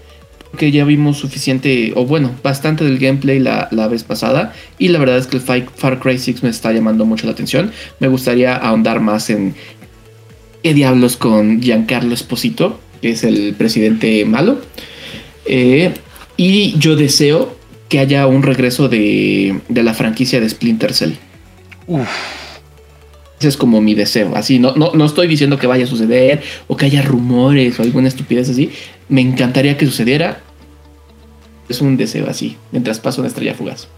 [0.50, 5.18] porque ya vimos suficiente, o bueno, bastante del gameplay la, vez pasada, y la verdad
[5.18, 7.72] es que el Far Cry 6 me está llamando mucho la atención.
[8.00, 9.54] Me gustaría ahondar más en
[10.62, 14.60] qué diablos con Giancarlo Esposito, que es el presidente malo.
[15.44, 15.92] Eh,
[16.38, 17.56] y yo deseo
[17.88, 21.12] que haya un regreso de, de la franquicia de Splinter Cell.
[21.86, 22.45] Uf
[23.38, 24.34] ese es como mi deseo.
[24.34, 27.82] Así, no, no, no estoy diciendo que vaya a suceder o que haya rumores o
[27.82, 28.72] alguna estupidez así.
[29.08, 30.40] Me encantaría que sucediera.
[31.68, 33.88] Es un deseo así, mientras pasa una estrella fugaz.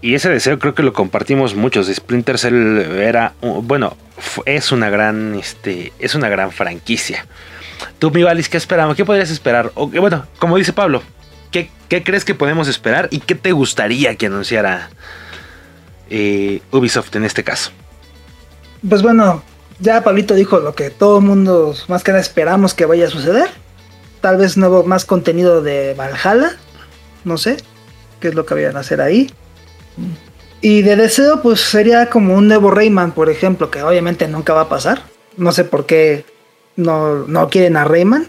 [0.00, 1.88] Y ese deseo creo que lo compartimos muchos.
[1.92, 3.96] Splinter Cell era, bueno,
[4.44, 7.26] es una gran, este, es una gran franquicia.
[7.98, 8.94] Tú, mi Valis, ¿qué esperamos?
[8.94, 9.72] ¿Qué podrías esperar?
[9.74, 11.02] O, bueno, como dice Pablo,
[11.50, 14.90] ¿qué, crees que podemos esperar y qué te gustaría que anunciara
[16.08, 17.72] eh, Ubisoft en este caso?
[18.88, 19.42] Pues bueno,
[19.80, 23.10] ya Pablito dijo lo que todo el mundo más que nada esperamos que vaya a
[23.10, 23.48] suceder.
[24.20, 26.56] Tal vez nuevo más contenido de Valhalla.
[27.24, 27.56] No sé
[28.20, 29.30] qué es lo que vayan a hacer ahí.
[30.60, 34.62] Y de deseo, pues sería como un nuevo Rayman, por ejemplo, que obviamente nunca va
[34.62, 35.02] a pasar.
[35.36, 36.24] No sé por qué
[36.76, 38.26] no, no quieren a Rayman.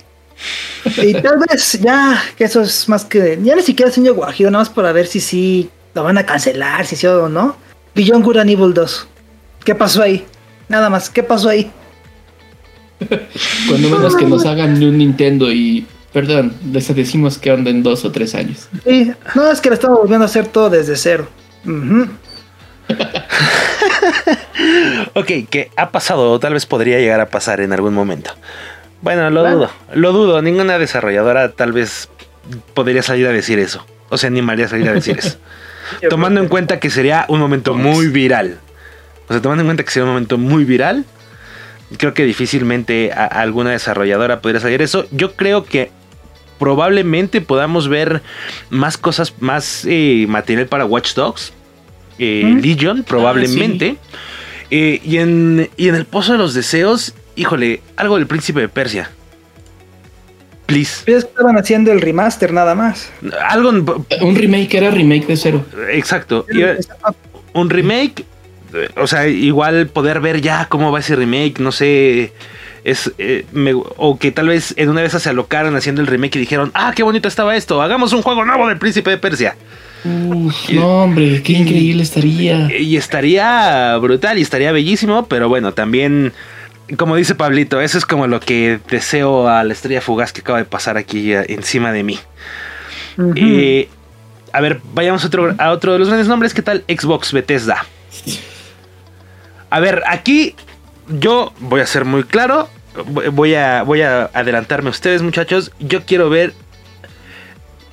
[0.98, 3.40] Y tal vez ya, que eso es más que.
[3.42, 6.86] Ya ni siquiera señor Guajiro, nada más para ver si sí lo van a cancelar,
[6.86, 7.56] si sí o no
[7.96, 9.08] Beyond Good and Evil 2.
[9.64, 10.26] ¿Qué pasó ahí?
[10.68, 11.72] Nada más, ¿qué pasó ahí?
[13.68, 18.06] Cuando menos que nos hagan un Nintendo y, perdón, les decimos que onda en dos
[18.06, 18.70] o tres años.
[18.86, 21.28] Sí, no, es que lo estamos volviendo a hacer todo desde cero.
[21.66, 22.08] Ujú.
[25.14, 28.32] Ok, que ha pasado o tal vez podría llegar a pasar en algún momento.
[29.02, 29.70] Bueno, lo dudo.
[29.94, 30.42] Lo dudo.
[30.42, 32.10] Ninguna desarrolladora tal vez
[32.74, 33.86] podría salir a decir eso.
[34.10, 35.38] O se animaría a salir a decir eso.
[36.10, 38.60] tomando en cuenta que sería un momento muy viral.
[39.28, 41.06] O sea, tomando en cuenta que sería un momento muy viral,
[41.98, 45.06] creo que difícilmente a- alguna desarrolladora podría salir eso.
[45.12, 45.92] Yo creo que
[46.60, 48.22] probablemente podamos ver
[48.70, 51.54] más cosas, más eh, material para Watch Dogs.
[52.18, 52.60] eh, ¿Mm?
[52.60, 53.98] Legion, probablemente.
[54.72, 58.70] Eh, y, en, y en el Pozo de los Deseos, híjole, algo del Príncipe de
[58.70, 59.10] Persia.
[60.66, 61.04] Please.
[61.12, 63.12] Estaban haciendo el remaster nada más.
[63.50, 63.70] Algo,
[64.22, 65.66] Un remake era remake de cero.
[65.92, 66.46] exacto.
[67.54, 68.26] Un remake,
[68.98, 72.32] o sea, igual poder ver ya cómo va ese remake, no sé,
[72.84, 76.36] es eh, me- o que tal vez en una esas se alocaron haciendo el remake
[76.38, 79.56] y dijeron, ah, qué bonito estaba esto, hagamos un juego nuevo del Príncipe de Persia.
[80.04, 82.70] Uf, no, hombre, qué increíble estaría.
[82.78, 86.32] Y estaría brutal y estaría bellísimo, pero bueno, también,
[86.98, 90.60] como dice Pablito, eso es como lo que deseo a la estrella fugaz que acaba
[90.60, 92.20] de pasar aquí eh, encima de mí.
[93.36, 93.90] Eh,
[94.54, 96.54] a ver, vayamos a otro, a otro de los grandes nombres.
[96.54, 97.84] ¿Qué tal Xbox Bethesda?
[99.70, 100.56] A ver, aquí
[101.08, 102.70] yo voy a ser muy claro.
[103.32, 105.72] Voy- a, voy a adelantarme a ustedes, muchachos.
[105.80, 106.54] Yo quiero ver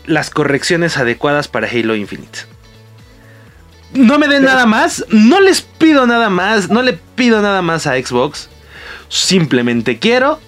[0.06, 2.40] las correcciones adecuadas para Halo Infinite.
[3.94, 5.04] No me den nada más.
[5.11, 6.70] No les pido nada más.
[6.70, 8.48] No le pido nada más a Xbox.
[9.08, 10.40] Simplemente quiero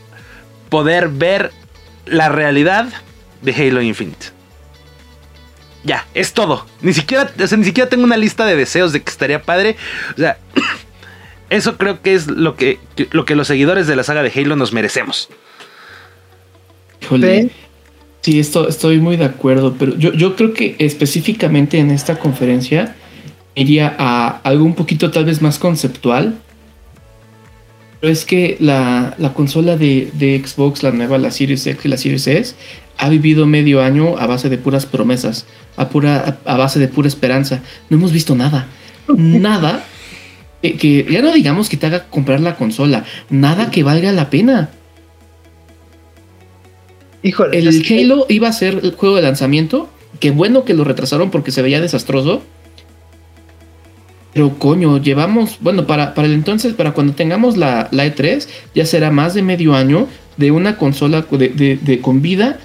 [0.70, 1.52] poder ver
[2.06, 2.87] la realidad
[3.42, 4.26] de Halo Infinite.
[5.82, 6.66] Ya, es todo.
[6.80, 9.76] Ni siquiera, o sea, ni siquiera tengo una lista de deseos de que estaría padre.
[10.14, 10.38] O sea,
[11.54, 12.78] eso creo que es lo que,
[13.12, 15.28] lo que los seguidores de la saga de Halo nos merecemos.
[17.00, 17.50] Híjole.
[18.22, 22.96] Sí, esto, estoy muy de acuerdo, pero yo, yo creo que específicamente en esta conferencia
[23.54, 26.34] iría a algo un poquito tal vez más conceptual.
[28.00, 31.88] Pero es que la, la consola de, de Xbox, la nueva, la Series X y
[31.88, 32.54] la Series S,
[32.98, 36.88] ha vivido medio año a base de puras promesas, a, pura, a, a base de
[36.88, 37.62] pura esperanza.
[37.90, 38.66] No hemos visto nada.
[39.08, 39.84] Nada
[40.72, 44.31] que, que ya no digamos que te haga comprar la consola, nada que valga la
[44.31, 44.70] pena.
[47.22, 47.59] Híjole.
[47.59, 49.88] El que- Halo iba a ser el juego de lanzamiento.
[50.20, 52.42] Qué bueno que lo retrasaron porque se veía desastroso.
[54.33, 58.85] Pero coño, llevamos, bueno, para, para el entonces, para cuando tengamos la, la E3, ya
[58.87, 62.59] será más de medio año de una consola de, de- de- con vida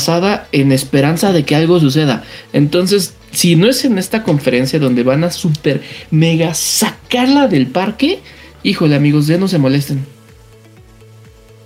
[0.00, 2.24] basada en esperanza de que algo suceda.
[2.54, 8.20] Entonces, si no es en esta conferencia donde van a super mega sacarla del parque,
[8.62, 10.04] híjole amigos, ya no se molesten.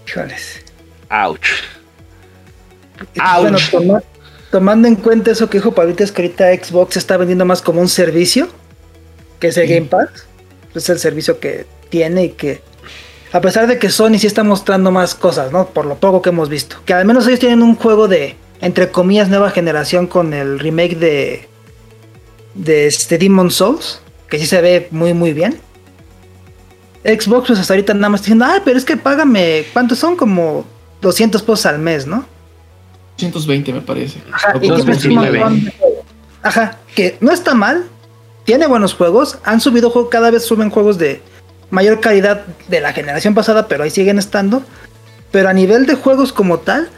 [0.08, 0.62] Híjoles.
[1.10, 1.46] Ouch.
[3.40, 3.70] Bueno, Ouch.
[3.70, 4.02] toma-
[4.50, 7.80] tomando en cuenta eso que dijo Pablito, es que ahorita Xbox está vendiendo más como
[7.80, 8.48] un servicio,
[9.40, 10.08] que es el Game Pass.
[10.74, 12.60] Es el servicio que tiene y que,
[13.34, 15.66] a pesar de que Sony sí está mostrando más cosas, ¿no?
[15.66, 16.76] Por lo poco que hemos visto.
[16.84, 20.96] Que al menos ellos tienen un juego de, entre comillas, nueva generación con el remake
[20.96, 21.48] de,
[22.54, 25.58] de este Demon Souls, que sí se ve muy, muy bien.
[27.02, 30.14] Xbox, pues hasta ahorita nada más diciendo, ah, pero es que págame, ¿cuántos son?
[30.14, 30.64] Como
[31.02, 32.24] 200 pesos al mes, ¿no?
[33.16, 34.20] 120 me parece.
[34.32, 35.40] Ajá, y que 229.
[35.40, 35.72] pues.
[36.40, 37.84] Ajá, que no está mal,
[38.44, 41.20] tiene buenos juegos, han subido juegos, cada vez suben juegos de
[41.70, 44.62] mayor calidad de la generación pasada, pero ahí siguen estando.
[45.30, 46.88] Pero a nivel de juegos como tal,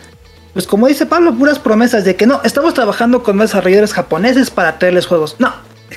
[0.53, 4.79] pues como dice Pablo, puras promesas de que no, estamos trabajando con desarrolladores japoneses para
[4.79, 5.37] traerles juegos.
[5.39, 5.53] No,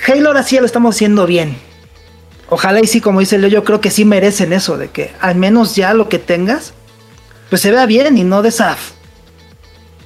[0.07, 1.57] Halo ahora sí ya lo estamos haciendo bien.
[2.49, 5.35] Ojalá y sí, como dice Leo, yo creo que sí merecen eso, de que al
[5.35, 6.73] menos ya lo que tengas,
[7.49, 8.75] pues se vea bien y no de esa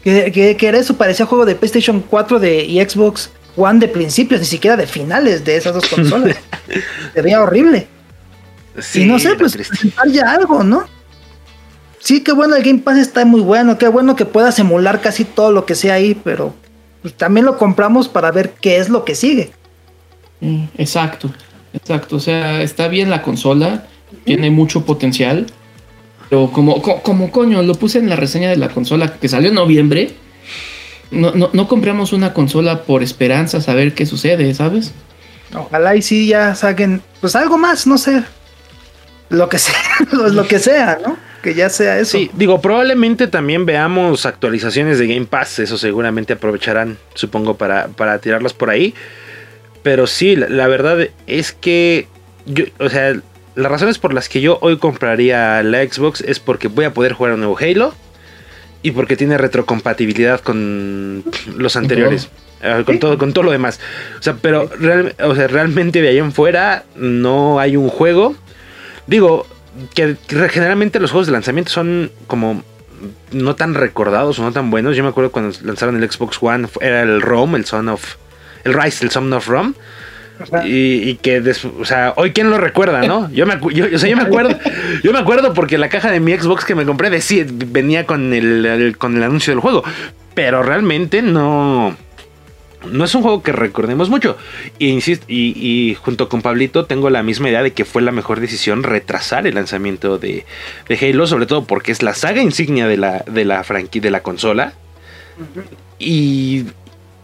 [0.04, 3.88] que, que, que era eso, parecía juego de PlayStation 4 de, y Xbox One de
[3.88, 6.38] principios, ni siquiera de finales de esas dos consolas.
[7.14, 7.88] Se veía horrible.
[8.96, 9.58] Y no sé, pues
[10.12, 10.86] ya algo, ¿no?
[12.00, 15.24] Sí, qué bueno, el Game Pass está muy bueno, qué bueno que puedas emular casi
[15.24, 16.54] todo lo que sea ahí, pero
[17.02, 19.52] pues, también lo compramos para ver qué es lo que sigue.
[20.42, 21.32] Mm, Exacto,
[21.74, 22.18] exacto.
[22.18, 23.86] O sea, está bien la consola,
[24.26, 25.46] tiene mucho potencial.
[26.30, 29.50] Pero como, co- como coño, lo puse en la reseña de la consola que salió
[29.50, 30.16] en noviembre.
[31.12, 34.92] No, no, no compramos una consola por esperanza, saber qué sucede, ¿sabes?
[35.54, 38.24] Ojalá y sí ya saquen, pues algo más, no sé.
[39.34, 39.76] Lo que sea,
[40.12, 41.18] lo, lo que sea, ¿no?
[41.42, 42.18] Que ya sea eso.
[42.18, 45.60] Sí, digo, probablemente también veamos actualizaciones de Game Pass.
[45.60, 48.94] Eso seguramente aprovecharán, supongo, para, para tirarlas por ahí.
[49.82, 52.08] Pero sí, la, verdad es que
[52.46, 53.16] yo, o sea,
[53.56, 57.14] las razones por las que yo hoy compraría la Xbox es porque voy a poder
[57.14, 57.94] jugar un nuevo Halo
[58.84, 61.26] y porque tiene retrocompatibilidad con
[61.58, 62.30] los anteriores.
[62.62, 63.82] Ah, con todo, con todo lo demás.
[64.18, 64.70] O sea, pero
[65.20, 68.36] o sea, realmente de ahí en fuera no hay un juego.
[69.08, 69.46] Digo,
[69.94, 70.18] que
[70.50, 72.64] generalmente los juegos de lanzamiento son como
[73.32, 74.96] no tan recordados o no tan buenos.
[74.96, 78.16] Yo me acuerdo cuando lanzaron el Xbox One, era el ROM, el Son of.
[78.64, 79.74] El Rise, el Son of Rom.
[80.66, 81.44] Y, que,
[81.80, 83.32] o sea, hoy quién lo recuerda, ¿no?
[83.32, 84.58] Yo me, yo, me acuerdo,
[85.04, 88.34] yo me acuerdo porque la caja de mi Xbox que me compré decía, venía con
[88.34, 89.84] el, con el anuncio del juego,
[90.34, 91.96] pero realmente no,
[92.92, 94.38] no es un juego que recordemos mucho.
[94.80, 98.40] Y, insisto, y, junto con Pablito tengo la misma idea de que fue la mejor
[98.40, 100.46] decisión retrasar el lanzamiento de,
[101.02, 104.24] Halo, sobre todo porque es la saga insignia de la, de la franquicia de la
[104.24, 104.74] consola.
[106.00, 106.66] y,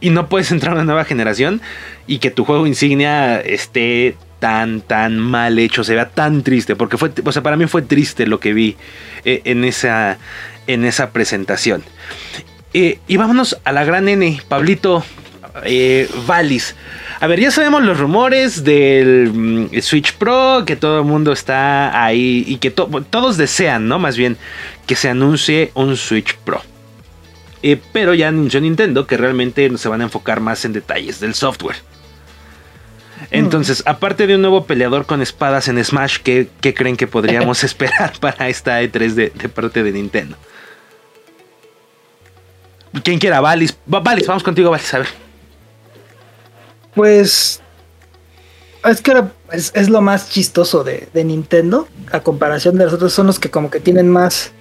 [0.02, 1.62] y no puedes entrar a una nueva generación
[2.08, 6.98] y que tu juego insignia esté tan, tan mal hecho, se vea tan triste, porque
[6.98, 8.78] fue, o sea, para mí fue triste lo que vi
[9.26, 10.18] eh, en, esa,
[10.68, 11.84] en esa presentación.
[12.74, 15.04] Eh, y vámonos a la gran N, Pablito,
[15.64, 16.76] eh, Valis.
[17.20, 22.04] A ver, ya sabemos los rumores del mm, Switch Pro, que todo el mundo está
[22.04, 24.00] ahí y que todos desean, ¿no?
[24.00, 24.38] Más bien
[24.86, 26.62] que se anuncie un Switch Pro.
[27.62, 31.34] Eh, pero ya anunció Nintendo que realmente se van a enfocar más en detalles del
[31.34, 31.76] software.
[33.32, 38.14] Entonces, aparte de un nuevo peleador con espadas en Smash, ¿qué, creen que podríamos esperar
[38.20, 40.38] para esta E3 de, de parte de Nintendo?
[43.04, 43.42] ¿Quién quiera?
[43.42, 43.78] Valis.
[43.86, 45.29] Valis, vamos contigo, Valis, a ver.
[46.96, 47.62] Pues
[48.86, 53.40] es que es, lo más chistoso de, Nintendo, a comparación de los otros, son los
[53.40, 54.52] que como que tienen más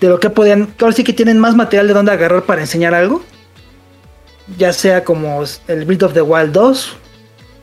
[0.00, 2.94] de lo que podían, ahora sí que tienen más material de donde agarrar para enseñar
[2.94, 3.22] algo.
[4.56, 6.96] Ya sea como el Breath of the Wild 2,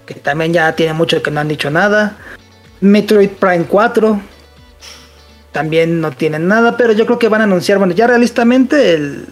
[0.05, 2.17] que también ya tiene mucho que no han dicho nada.
[2.79, 4.21] Metroid Prime 4,
[5.51, 9.25] también no tienen nada, pero yo creo que van a anunciar, bueno, ya realistamente el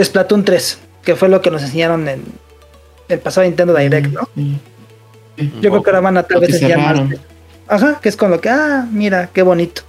[0.00, 2.22] Splatoon 3, que fue lo que nos enseñaron en,
[3.08, 4.28] el pasado Nintendo Direct, ¿no?
[5.36, 7.06] Yo creo que ahora van a tal vez enseñar
[7.68, 9.82] Ajá, que es con lo que, ah, mira, qué bonito.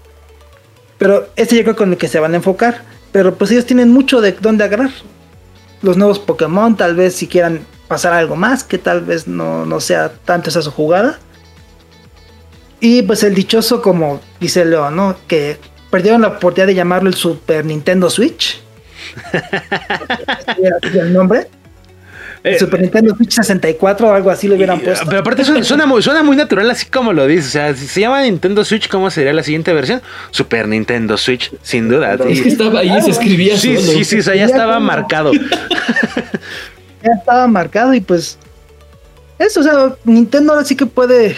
[0.97, 2.81] Pero este yo creo con el que se van a enfocar.
[3.11, 4.89] Pero pues ellos tienen mucho de dónde agarrar.
[5.81, 9.79] Los nuevos Pokémon, tal vez si quieran pasar algo más, que tal vez no, no
[9.79, 11.19] sea tanto esa su jugada.
[12.79, 15.15] Y pues el dichoso, como dice Leo, ¿no?
[15.27, 15.59] Que
[15.89, 18.61] perdieron la oportunidad de llamarlo el Super Nintendo Switch.
[20.93, 21.47] el nombre.
[22.43, 25.05] Eh, Super Nintendo Switch 64 o algo así lo hubieran puesto.
[25.05, 27.47] Pero aparte suena, muy, natural así como lo dices.
[27.47, 30.01] O sea, si se llama Nintendo Switch, ¿cómo sería la siguiente versión?
[30.31, 32.13] Super Nintendo Switch, sin duda.
[32.13, 35.31] Es que estaba ahí, se escribía Sí, sí, sí, o sea, ya estaba marcado.
[37.03, 38.37] ya estaba marcado y pues...
[39.39, 41.35] Eso, o sea, Nintendo ahora sí que puede...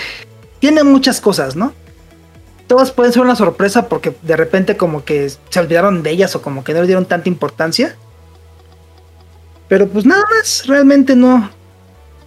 [0.59, 1.73] Tiene muchas cosas, ¿no?
[2.67, 6.41] Todas pueden ser una sorpresa porque de repente como que se olvidaron de ellas o
[6.41, 7.95] como que no le dieron tanta importancia.
[9.69, 11.49] Pero pues nada más, realmente no.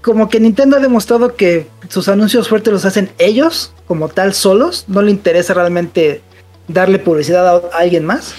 [0.00, 4.84] Como que Nintendo ha demostrado que sus anuncios fuertes los hacen ellos, como tal, solos.
[4.88, 6.22] No le interesa realmente
[6.68, 8.34] darle publicidad a, alguien más.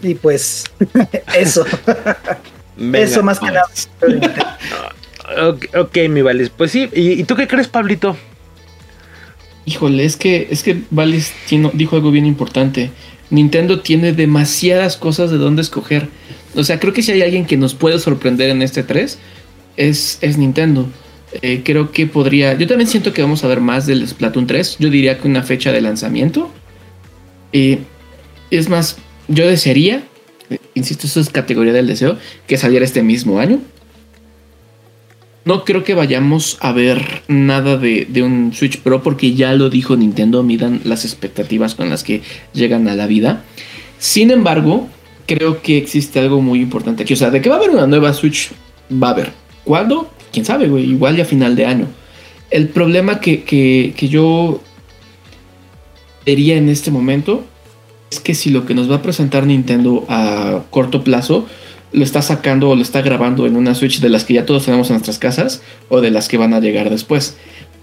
[0.00, 0.64] Y pues,
[1.36, 1.66] eso.
[2.92, 3.68] eso más que nada.
[5.78, 6.50] ok, mi Valis.
[6.50, 8.16] Pues sí, ¿Y, tú qué crees, Pablito?
[9.64, 11.32] Híjole, es que, es que Valis
[11.72, 12.92] dijo algo bien importante.
[13.30, 16.08] Nintendo tiene demasiadas cosas de dónde escoger.
[16.56, 19.18] O sea, creo que si hay alguien que nos puede sorprender en este 3,
[19.76, 20.88] es, es Nintendo.
[21.42, 22.54] Eh, creo que podría.
[22.54, 24.76] Yo también siento que vamos a ver más del Splatoon 3.
[24.78, 26.50] Yo diría que una fecha de lanzamiento.
[28.50, 28.98] Es más,
[29.28, 30.04] yo desearía,
[30.74, 33.60] insisto, eso es categoría del deseo, que saliera este mismo año.
[35.44, 39.70] No creo que vayamos a ver nada de, de, un Switch Pro porque ya lo
[39.70, 43.44] dijo Nintendo, midan las expectativas con las que llegan a la vida.
[43.98, 44.88] Sin embargo,
[45.26, 47.12] creo que existe algo muy importante aquí.
[47.12, 48.52] O sea, de que va a haber una nueva Switch,
[48.90, 49.32] va a haber.
[49.64, 50.08] ¿Cuándo?
[50.32, 50.84] Quién sabe, güey.
[50.90, 51.86] Igual ya a final de año.
[52.50, 54.60] El problema que, que, yo
[56.24, 57.44] vería en este momento
[58.10, 61.46] es que si lo que nos va a presentar Nintendo a corto plazo
[61.92, 64.64] lo está sacando o lo está grabando en una Switch de las que ya todos
[64.64, 67.36] tenemos en nuestras casas o de las que van a llegar después.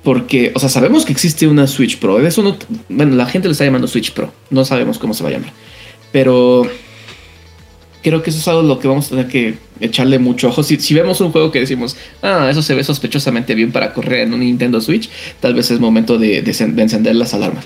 [0.04, 2.26] Porque, o sea, sabemos que existe una Switch Pro.
[2.26, 2.58] Eso no,
[2.90, 4.32] bueno, la gente lo está llamando Switch Pro.
[4.50, 5.54] No sabemos cómo se va a llamar.
[6.12, 6.70] Pero
[8.04, 10.62] creo que eso es algo lo que vamos a tener que echarle mucho ojo.
[10.62, 14.34] Si, vemos un juego que decimos, ah, eso se ve sospechosamente bien para correr en
[14.34, 17.66] un Nintendo Switch, tal vez es momento de, encender las alarmas.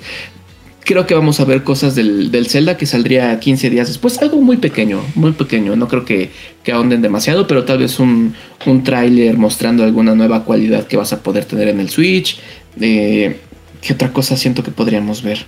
[0.85, 4.21] creo que vamos a ver cosas del, del, Zelda que saldría 15 días después.
[4.21, 5.75] Algo muy pequeño, muy pequeño.
[5.75, 6.29] No creo que,
[6.63, 8.35] que ahonden demasiado, pero tal vez un,
[8.65, 12.39] un tráiler mostrando alguna nueva cualidad que vas a poder tener en el Switch.
[12.79, 13.37] Eh,
[13.81, 15.45] ¿Qué otra cosa siento que podríamos ver?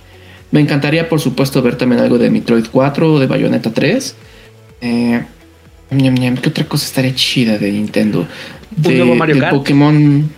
[0.50, 4.16] Me encantaría, por supuesto, ver también algo de Metroid 4 o de Bayonetta 3.
[4.80, 5.22] Eh,
[5.90, 8.26] ¿Qué otra cosa estaría chida de Nintendo?
[8.70, 9.52] De, nuevo Mario Kart?
[9.56, 10.30] Pokémon.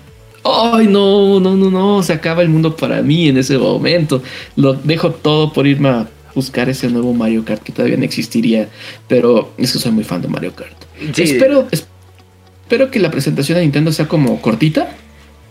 [0.45, 2.03] Ay, no, no, no, no.
[2.03, 4.23] Se acaba el mundo para mí en ese momento.
[4.57, 8.69] Lo dejo todo por irme a buscar ese nuevo Mario Kart que todavía no existiría.
[9.09, 10.77] Pero es que soy muy fan de Mario Kart.
[11.19, 14.97] Espero, espero que la presentación de Nintendo sea como cortita.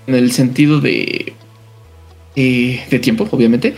[0.08, 1.34] En el sentido de.
[2.36, 3.76] Eh, de tiempo, obviamente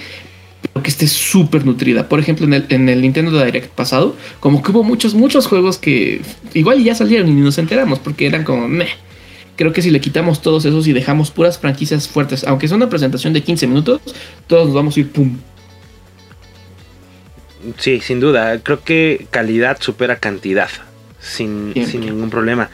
[0.84, 2.08] que esté súper nutrida.
[2.10, 5.78] Por ejemplo, en el, en el, Nintendo Direct pasado, como que hubo muchos, muchos juegos
[5.78, 6.22] que
[6.54, 8.90] igual ya salieron y nos enteramos porque eran como meh.
[9.56, 12.90] Creo que si le quitamos todos esos y dejamos puras franquicias fuertes, aunque sea una
[12.90, 14.02] presentación de 15 minutos,
[14.48, 15.38] todos nos vamos a ir pum.
[17.78, 18.60] Sí, sin duda.
[18.60, 20.70] Creo que calidad supera cantidad.
[21.20, 22.70] Sin, sin ningún problema.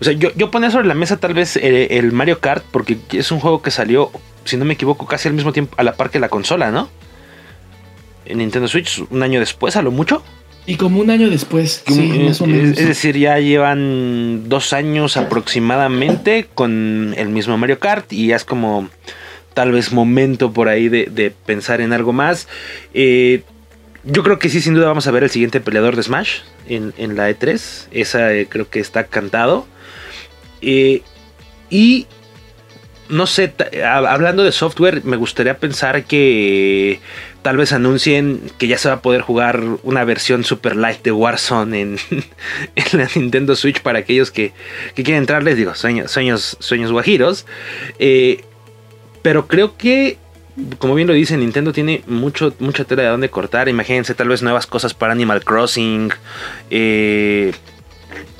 [0.00, 2.98] O sea, yo, yo ponía sobre la mesa tal vez el, el Mario Kart, porque
[3.12, 4.10] es un juego que salió,
[4.44, 6.88] si no me equivoco, casi al mismo tiempo a la par que la consola, ¿no?
[8.32, 10.22] En Nintendo Switch un año después, a lo mucho.
[10.64, 17.14] Y como un año después, sí, es, es, decir, ya llevan dos años aproximadamente con
[17.16, 18.88] el mismo Mario Kart y ya es como
[19.54, 22.48] tal vez momento por ahí de, pensar en algo más.
[22.94, 23.42] Eh,
[24.04, 26.92] yo creo que sí, sin duda vamos a ver el siguiente peleador de Smash en,
[26.96, 27.86] en la E3.
[27.90, 29.66] Esa eh, creo que está cantado.
[30.60, 31.02] Eh,
[31.70, 32.06] y
[33.12, 33.52] no sé,
[33.84, 36.98] hablando de software, me gustaría pensar que
[37.42, 41.12] tal vez anuncien que ya se va a poder jugar una versión super light de
[41.12, 41.98] Warzone en,
[42.92, 44.54] la Nintendo Switch para aquellos que,
[44.94, 47.44] quieren entrar, les digo, sueños, sueños, sueños guajiros.
[47.98, 48.44] Eh,
[49.20, 50.16] pero creo que,
[50.78, 53.68] como bien lo dice, Nintendo tiene mucho, mucha tela de dónde cortar.
[53.68, 56.14] Imagínense tal vez nuevas cosas para Animal Crossing.
[56.70, 57.52] Eh,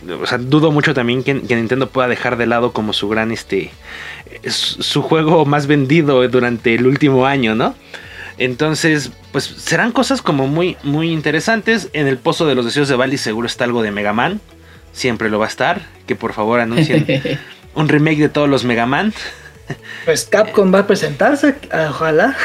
[0.09, 3.31] o sea, dudo mucho también que, que, Nintendo pueda dejar de lado como su gran,
[3.31, 3.71] este,
[4.49, 7.75] su juego más vendido durante el último año, ¿no?
[8.39, 11.89] Entonces, pues serán cosas como muy, muy interesantes.
[11.93, 14.41] En el pozo de los deseos de Bali seguro está algo de Mega Man.
[14.93, 15.83] Siempre lo va a estar.
[16.07, 17.07] Que por favor anuncien
[17.75, 19.13] un remake de todos los Mega Man.
[20.05, 21.55] Pues Capcom va a presentarse,
[21.89, 22.37] ojalá.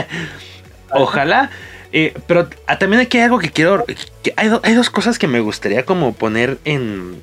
[0.90, 1.50] ojalá.
[1.92, 3.84] Eh, pero ah, también aquí hay algo que quiero.
[4.36, 7.20] hay, dos cosas que me gustaría como poner en,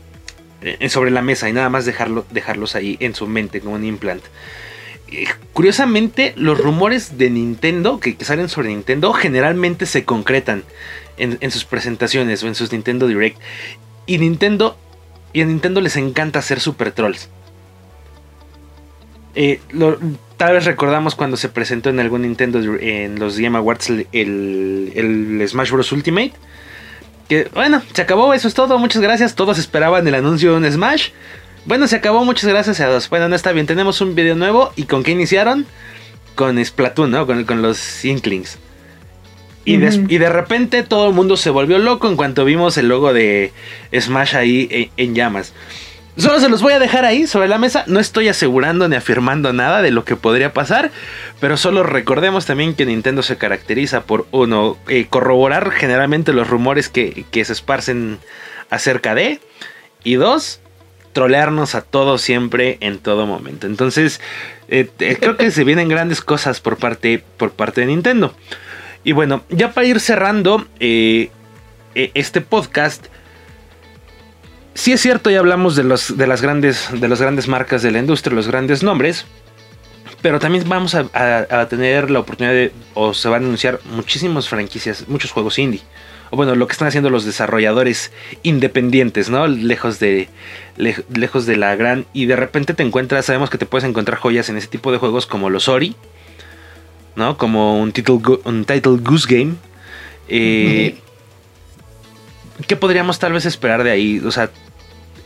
[0.89, 4.24] sobre la mesa y nada más dejarlo, dejarlos ahí en su mente como un implant.
[5.09, 10.63] Eh, curiosamente, los rumores de Nintendo que, salen sobre Nintendo generalmente se concretan
[11.18, 13.39] en, sus presentaciones o en sus Nintendo Direct.
[14.05, 14.78] Y Nintendo,
[15.34, 17.30] y a Nintendo les encanta hacer super trolls.
[19.36, 19.59] Eh,
[20.38, 25.43] tal vez recordamos cuando se presentó en algún Nintendo en los Game Awards el, el
[25.47, 25.91] Smash Bros.
[25.91, 26.33] Ultimate.
[27.27, 29.35] Que bueno, se acabó, eso es todo, muchas gracias.
[29.35, 31.09] Todos esperaban el anuncio de un Smash.
[31.65, 33.09] Bueno, se acabó, muchas gracias a todos.
[33.09, 34.71] Bueno, no está bien, tenemos un video nuevo.
[34.77, 35.65] ¿Y con qué iniciaron?
[36.35, 37.27] Con Splatoon, ¿no?
[37.27, 38.57] Con, con los Inklings.
[39.67, 43.11] Y, y, de repente todo el mundo se volvió loco en cuanto vimos el logo
[43.11, 43.51] de
[43.93, 45.53] Smash ahí en, llamas.
[46.18, 47.84] Solo se los voy a dejar ahí sobre la mesa.
[47.86, 50.89] No estoy asegurando ni afirmando nada de lo que podría pasar.
[51.39, 56.89] Pero solo recordemos también que Nintendo se caracteriza por, uno, eh, corroborar generalmente los rumores
[56.89, 58.18] que, se esparcen
[58.72, 59.39] acerca de.
[60.03, 60.59] Y dos,
[61.13, 63.68] trolearnos a todos siempre en todo momento.
[63.68, 64.20] Entonces,
[64.70, 68.36] eh, eh, creo que se vienen grandes cosas por parte, por parte de Nintendo.
[69.03, 73.05] Y bueno, ya para ir cerrando este podcast.
[74.78, 77.89] Sí es cierto, ya hablamos de, los, de, las grandes, de las grandes marcas de
[77.89, 79.25] la industria, los grandes nombres.
[80.21, 84.47] Pero también vamos a, a tener la oportunidad de, o se van a anunciar muchísimas
[84.47, 85.82] franquicias, muchos juegos indie
[86.30, 88.11] o bueno, lo que están haciendo los desarrolladores
[88.43, 89.47] independientes, ¿no?
[89.47, 90.28] Lejos de,
[90.78, 92.05] lejos de la gran...
[92.13, 94.97] Y de repente te encuentras, sabemos que te puedes encontrar joyas en ese tipo de
[94.97, 95.95] juegos como los Ori,
[97.15, 97.38] ¿no?
[97.38, 99.55] Como un title, un title Goose Game.
[100.28, 100.97] Eh,
[102.67, 104.19] ¿Qué podríamos tal vez esperar de ahí?
[104.19, 104.49] O sea,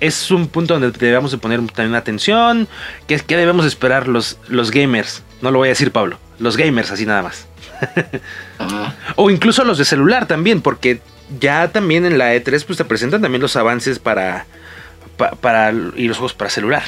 [0.01, 2.67] es un punto donde debemos de poner también atención.
[3.07, 5.23] ¿Qué, qué debemos esperar los, los gamers?
[5.41, 6.17] No lo voy a decir Pablo.
[6.39, 7.47] Los gamers, así nada más.
[9.15, 11.01] O incluso los de celular también, porque
[11.39, 14.45] ya también en la E3 pues te presentan también los avances para,
[15.41, 16.83] para, y los juegos para celular.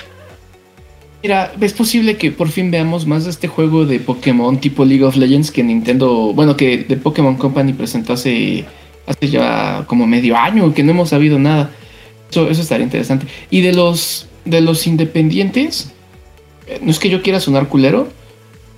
[1.22, 5.03] Mira, es posible que por fin veamos más de este juego de Pokémon tipo League
[5.03, 8.66] of Legends que Nintendo, bueno, que de Pokémon Company presentó hace,
[9.07, 11.72] hace ya como medio año, que no hemos sabido nada.
[12.34, 13.28] Eso, eso estaría interesante.
[13.52, 15.92] Y de los, de los independientes,
[16.66, 18.08] eh, no es que yo quiera sonar culero,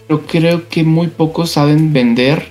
[0.06, 2.47] pero creo que muy pocos saben vender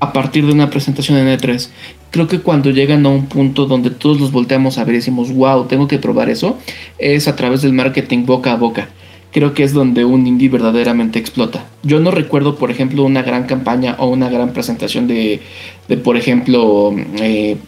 [0.00, 1.68] a partir de una presentación en E3.
[2.10, 5.30] Creo que cuando llegan a un punto donde todos los volteamos a ver y decimos,
[5.30, 6.56] wow, tengo que probar eso,
[6.96, 8.88] es a través del marketing boca a boca.
[9.32, 11.66] Creo que es donde un indie verdaderamente explota.
[11.82, 15.40] Yo no recuerdo, por ejemplo, una gran campaña o una gran presentación de,
[15.86, 17.58] de por ejemplo, eh,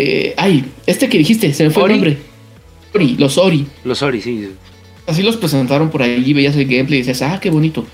[0.00, 2.18] eh, ay, este que dijiste, se me fue el nombre.
[2.94, 3.66] Ori, los Ori.
[3.84, 4.48] Los Ori, sí.
[5.06, 7.84] Así los presentaron por ahí, veías el gameplay y decías, ah, qué bonito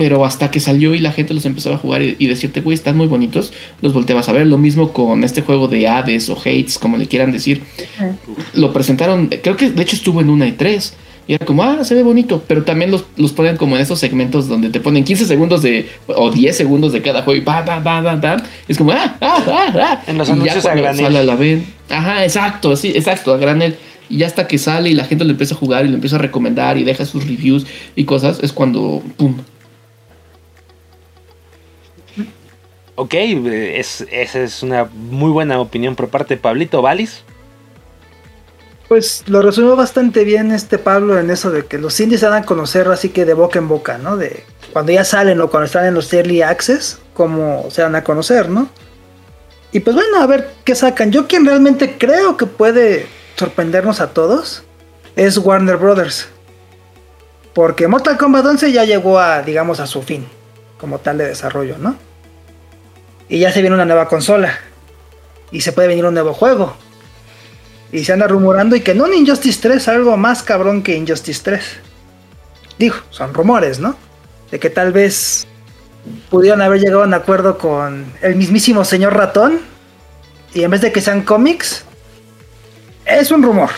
[0.00, 2.96] pero hasta que salió y la gente los empezaba a jugar y, decirte, güey, están
[2.96, 3.52] muy bonitos,
[3.82, 4.46] los volteabas a ver.
[4.46, 7.62] Lo mismo con este juego de Hades o Hates, como le quieran decir.
[8.54, 10.94] Lo presentaron, creo que de hecho estuvo en una y tres.
[11.30, 14.00] Y era como, ah, se ve bonito, pero también los, los ponen como en esos
[14.00, 17.64] segmentos donde te ponen 15 segundos de, o 10 segundos de cada juego y pa,
[17.64, 18.42] pa, pa, pa, pa.
[18.66, 20.02] Es como, ah, ah, ah, ah.
[20.08, 21.04] En los anuncios a granel.
[21.04, 21.64] Sale a la ven.
[21.88, 23.76] Ajá, exacto, sí, exacto, a granel.
[24.08, 26.16] Y ya hasta que sale y la gente le empieza a jugar y le empieza
[26.16, 27.64] a recomendar y deja sus reviews
[27.94, 29.36] y cosas, es cuando, pum,
[32.96, 37.22] Ok, es, esa es una muy buena opinión por parte de Pablito Valis.
[38.90, 42.42] Pues lo resumió bastante bien este Pablo en eso de que los indies se dan
[42.42, 44.16] a conocer así que de boca en boca, ¿no?
[44.16, 48.02] De cuando ya salen o cuando están en los early access, como se dan a
[48.02, 48.68] conocer, ¿no?
[49.70, 51.12] Y pues bueno, a ver qué sacan.
[51.12, 54.64] Yo quien realmente creo que puede sorprendernos a todos
[55.14, 56.26] es Warner Brothers.
[57.54, 60.26] Porque Mortal Kombat 11 ya llegó a, digamos, a su fin,
[60.80, 61.94] como tal de desarrollo, ¿no?
[63.28, 64.58] Y ya se viene una nueva consola.
[65.52, 66.74] Y se puede venir un nuevo juego.
[67.92, 71.40] Y se anda rumorando y que no un Injustice 3, algo más cabrón que Injustice
[71.42, 71.64] 3.
[72.78, 73.96] Digo, son rumores, ¿no?
[74.50, 75.46] De que tal vez
[76.30, 79.60] pudieron haber llegado a un acuerdo con el mismísimo señor ratón.
[80.54, 81.84] Y en vez de que sean cómics,
[83.06, 83.70] es un rumor.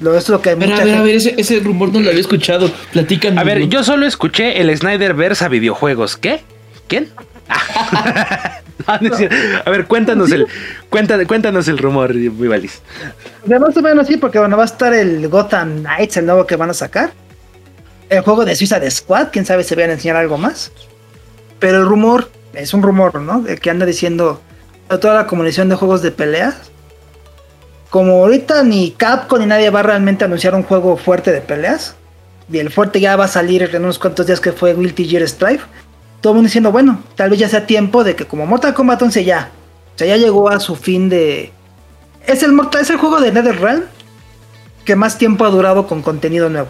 [0.00, 2.20] Lo, es lo que a ver, a ver, a ver, ese, rumor no lo había
[2.20, 2.72] escuchado.
[2.92, 3.38] Platícame.
[3.38, 6.16] A ver, yo solo escuché el Snyderverse a videojuegos.
[6.16, 6.42] ¿Qué?
[6.88, 7.10] ¿Quién?
[9.64, 10.46] a ver, cuéntanos el,
[10.88, 12.80] cuéntanos, cuéntanos el rumor, muy valis.
[13.44, 16.46] De más o menos sí, porque bueno, va a estar el Gotham Knights, el nuevo
[16.46, 17.12] que van a sacar.
[18.08, 20.72] El juego de Suiza de Squad, quién sabe si van a enseñar algo más.
[21.60, 23.46] Pero el rumor, es un rumor, ¿no?
[23.46, 24.40] El que anda diciendo
[24.88, 26.56] toda la comunicación de juegos de peleas.
[27.90, 31.94] Como ahorita ni Capcom ni nadie va a realmente anunciar un juego fuerte de peleas.
[32.52, 35.28] Y el fuerte ya va a salir en unos cuantos días que fue Guilty Gear
[35.28, 35.62] Strive
[36.20, 39.00] todo el mundo diciendo, bueno, tal vez ya sea tiempo de que como Mortal Kombat
[39.02, 39.50] 11 ya,
[39.94, 41.52] o sea, ya llegó a su fin de...
[42.26, 43.84] Es el, Mortal, es el juego de NetherRealm
[44.84, 46.68] que más tiempo ha durado con contenido nuevo.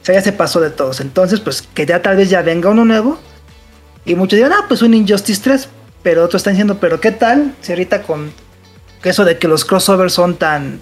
[0.00, 1.00] O sea, ya se pasó de todos.
[1.00, 3.18] Entonces, pues que ya tal vez ya venga uno nuevo.
[4.04, 5.68] Y muchos dirán, ah, pues un Injustice 3.
[6.02, 7.54] Pero otros están diciendo, pero ¿qué tal?
[7.60, 8.32] Si ahorita con
[9.02, 10.80] eso de que los crossovers son tan...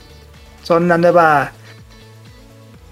[0.63, 1.53] Son la nueva...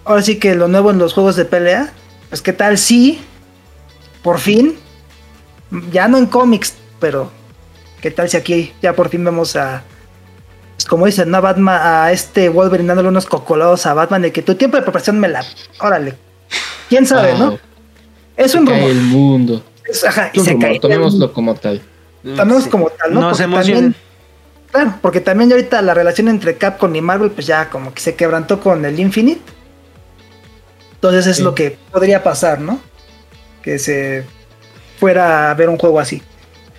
[0.04, 1.92] Ahora sí que lo nuevo en los juegos de pelea.
[2.30, 3.20] Pues qué tal si...
[4.22, 4.78] Por fin
[5.90, 7.30] ya no en cómics, pero
[8.00, 9.82] ¿qué tal si aquí ya por fin vemos a,
[10.74, 11.38] pues, como dicen, ¿no?
[11.38, 14.82] a Batman, a este Wolverine dándole unos cocolados a Batman de que tu tiempo de
[14.82, 15.44] preparación me la.
[15.80, 16.14] Órale.
[16.88, 17.58] ¿Quién sabe, no?
[18.36, 18.90] Es un rumor.
[18.90, 19.64] el mundo.
[20.06, 21.80] ajá, y se cae Tomémoslo como tal.
[22.22, 23.20] Tomémoslo como tal, ¿no?
[23.20, 23.94] Nos también,
[24.70, 28.16] Claro, porque también ahorita la relación entre Capcom y Marvel, pues ya como que se
[28.16, 29.40] quebrantó con el Infinite.
[30.94, 32.80] Entonces es lo que podría pasar, ¿no?
[33.62, 34.24] Que se
[35.04, 36.22] fuera a ver un juego así.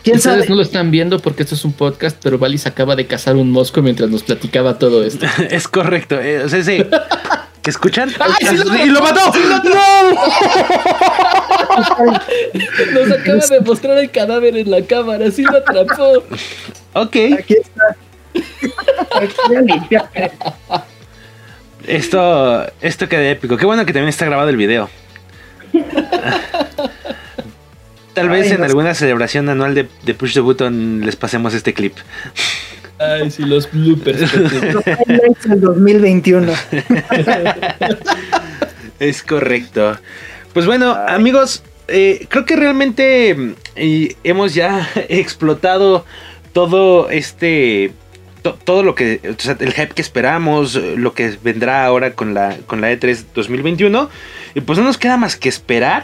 [0.04, 3.06] ¿Quién Ustedes no lo están viendo porque esto es un podcast, pero Valis acaba de
[3.06, 5.28] cazar un mosco mientras nos platicaba todo esto.
[5.52, 6.20] es correcto.
[6.20, 6.84] Eh, o sea, sí.
[7.62, 8.10] ¿Que escuchan?
[8.84, 9.32] ¡Y lo mató!
[9.64, 10.12] ¡No!
[12.94, 16.24] Nos acaba de mostrar el cadáver en la cámara, sí lo atrapó.
[16.94, 17.16] Ok.
[17.38, 17.96] Aquí está.
[21.86, 23.56] esto, esto queda épico.
[23.56, 24.90] Qué bueno que también está grabado el video.
[28.16, 31.93] Tal vez en alguna celebración anual de, Push the Button les pasemos este clip.
[32.97, 34.34] Ay, sí, los bloopers.
[35.49, 36.53] el 2021.
[38.99, 39.97] es correcto.
[40.53, 43.53] Pues bueno, amigos, eh, creo que realmente mm,
[44.24, 46.05] hemos ya explotado
[46.53, 47.91] todo este
[48.63, 52.55] todo lo que, o sea, el hype que esperamos, lo que vendrá ahora con la,
[52.68, 54.07] con la E3 2021.
[54.53, 56.03] Y pues no nos queda más que esperar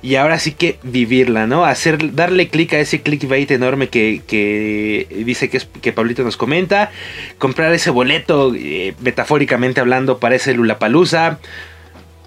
[0.00, 1.64] y ahora sí que vivirla, ¿no?
[1.64, 6.90] Hacer, darle clic a ese clickbait enorme que, dice que, es, que Pablito nos comenta.
[7.38, 11.38] Comprar ese boleto, eh, metafóricamente hablando, para ese Lulapalooza.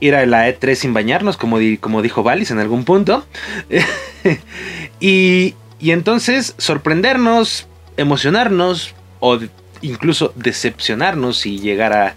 [0.02, 3.26] Ir a la E3 sin bañarnos, como, como dijo Valis en algún punto.
[5.00, 7.68] y, y entonces sorprendernos,
[7.98, 9.40] emocionarnos o
[9.82, 12.16] incluso decepcionarnos si llegara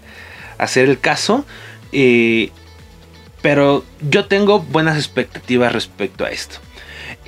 [0.57, 1.45] a ser el caso.
[1.91, 2.51] Eh,
[3.45, 6.57] pero yo tengo buenas expectativas respecto a esto.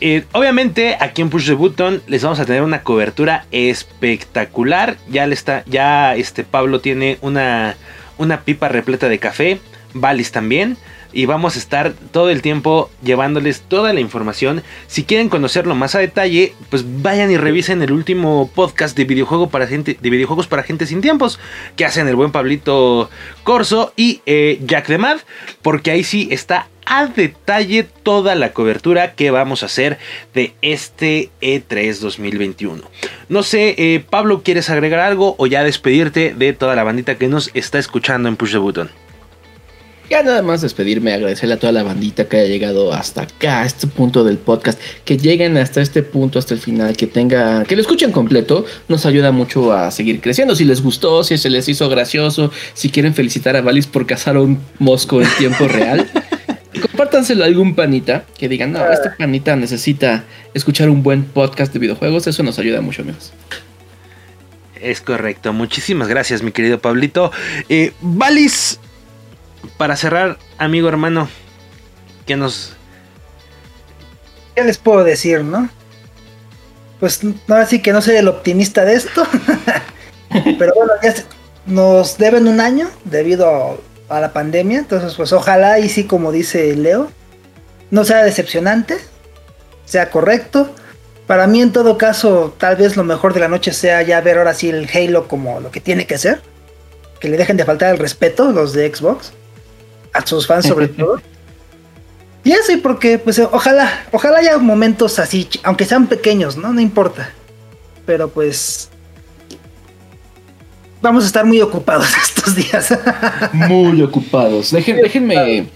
[0.01, 4.97] Eh, obviamente aquí en Push the Button les vamos a tener una cobertura espectacular.
[5.09, 7.75] Ya está, ya este Pablo tiene una,
[8.17, 9.59] una pipa repleta de café.
[9.93, 10.77] Valis también
[11.17, 14.61] y vamos a estar todo el tiempo llevándoles toda la información.
[14.85, 19.49] Si quieren conocerlo más a detalle, pues vayan y revisen el último podcast de, videojuego
[19.49, 21.39] para gente, de videojuegos para gente sin tiempos
[21.75, 23.09] que hacen el buen Pablito
[23.41, 25.17] Corso y eh, Jack de Mad,
[25.63, 29.97] porque ahí sí está a detalle toda la cobertura que vamos a hacer
[30.35, 32.83] de este E3 2021.
[33.27, 37.27] No sé, eh, Pablo, ¿quieres agregar algo o ya despedirte de toda la bandita que
[37.27, 39.06] nos está escuchando en Push the Button?
[40.09, 43.65] Ya nada más despedirme, agradecerle a toda la bandita que haya llegado hasta acá, a
[43.65, 47.75] este punto del podcast, que lleguen hasta este punto, hasta el final, que tenga, que
[47.75, 50.55] lo escuchen completo, nos ayuda mucho a seguir creciendo.
[50.55, 54.37] Si les gustó, si se les hizo gracioso, si quieren felicitar a Valis por cazar
[54.37, 56.09] a un mosco en tiempo real,
[56.81, 61.79] compártanselo a algún panita que digan, no, este panita necesita escuchar un buen podcast de
[61.79, 63.33] videojuegos, eso nos ayuda mucho, amigos.
[64.81, 67.31] Es correcto, muchísimas gracias, mi querido Pablito.
[67.67, 67.91] Eh,
[69.77, 71.29] para cerrar, amigo hermano,
[72.25, 72.73] ¿qué nos...
[74.55, 75.69] ¿Qué les puedo decir, no?
[76.99, 79.25] Pues no, así que no soy el optimista de esto.
[80.57, 81.13] Pero bueno, ya
[81.67, 84.79] nos deben un año debido a, la pandemia.
[84.79, 87.11] Entonces, pues ojalá y sí, como dice Leo,
[87.91, 88.97] no sea decepcionante,
[89.85, 90.73] sea correcto.
[91.27, 94.37] Para mí, en todo caso, tal vez lo mejor de la noche sea ya ver
[94.37, 96.41] ahora sí el Halo como lo que tiene que ser.
[97.19, 99.33] Que le dejen de faltar el respeto los de Xbox
[100.17, 101.21] a sus fans sobre todo.
[102.43, 106.71] Y eso, y porque, pues, ojalá, ojalá haya momentos así, aunque sean pequeños, ¿no?
[106.71, 107.31] No importa.
[108.05, 108.89] Pero pues.
[111.01, 112.97] Vamos a estar muy ocupados estos días.
[113.53, 114.71] muy ocupados.
[114.71, 115.67] déjenme.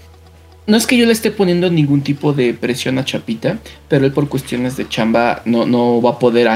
[0.64, 4.12] No es que yo le esté poniendo ningún tipo de presión a Chapita, pero él
[4.12, 6.48] por cuestiones de chamba no, no va a poder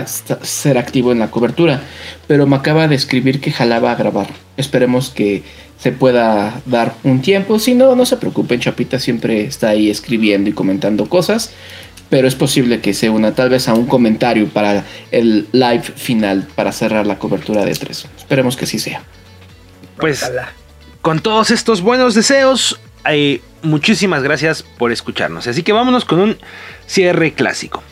[0.43, 1.83] ser activo en la cobertura.
[2.29, 4.29] Pero me acaba de escribir que jalaba a grabar.
[4.57, 5.43] Esperemos que
[5.79, 7.59] se pueda dar un tiempo.
[7.59, 11.53] Si no, no se preocupen, Chapita siempre está ahí escribiendo y comentando cosas.
[12.09, 16.47] Pero es posible que se una tal vez a un comentario para el live final
[16.55, 18.07] para cerrar la cobertura de tres.
[18.17, 19.03] Esperemos que así sea.
[19.99, 20.31] Pues
[21.03, 25.47] con todos estos buenos deseos, hay muchísimas gracias por escucharnos.
[25.47, 26.39] Así que vámonos con un
[26.87, 27.83] cierre clásico.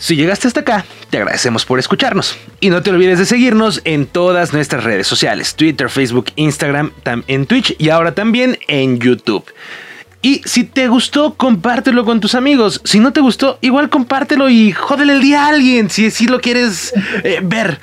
[0.00, 2.34] Si llegaste hasta acá, te agradecemos por escucharnos.
[2.58, 6.92] Y no te olvides de seguirnos en todas nuestras redes sociales, Twitter, Facebook, Instagram,
[7.26, 9.44] en Twitch y ahora también en YouTube.
[10.22, 12.80] Y si te gustó, compártelo con tus amigos.
[12.84, 16.40] Si no te gustó, igual compártelo y jódele el día a alguien si, si lo
[16.40, 17.78] quieres eh, ver.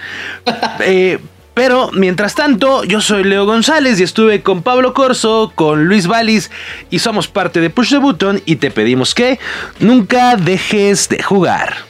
[0.80, 1.20] Eh,
[1.54, 6.52] pero mientras tanto, yo soy Leo González y estuve con Pablo Corso, con Luis Valis
[6.92, 9.40] y somos parte de Push the Button y te pedimos que
[9.80, 11.87] nunca dejes de jugar.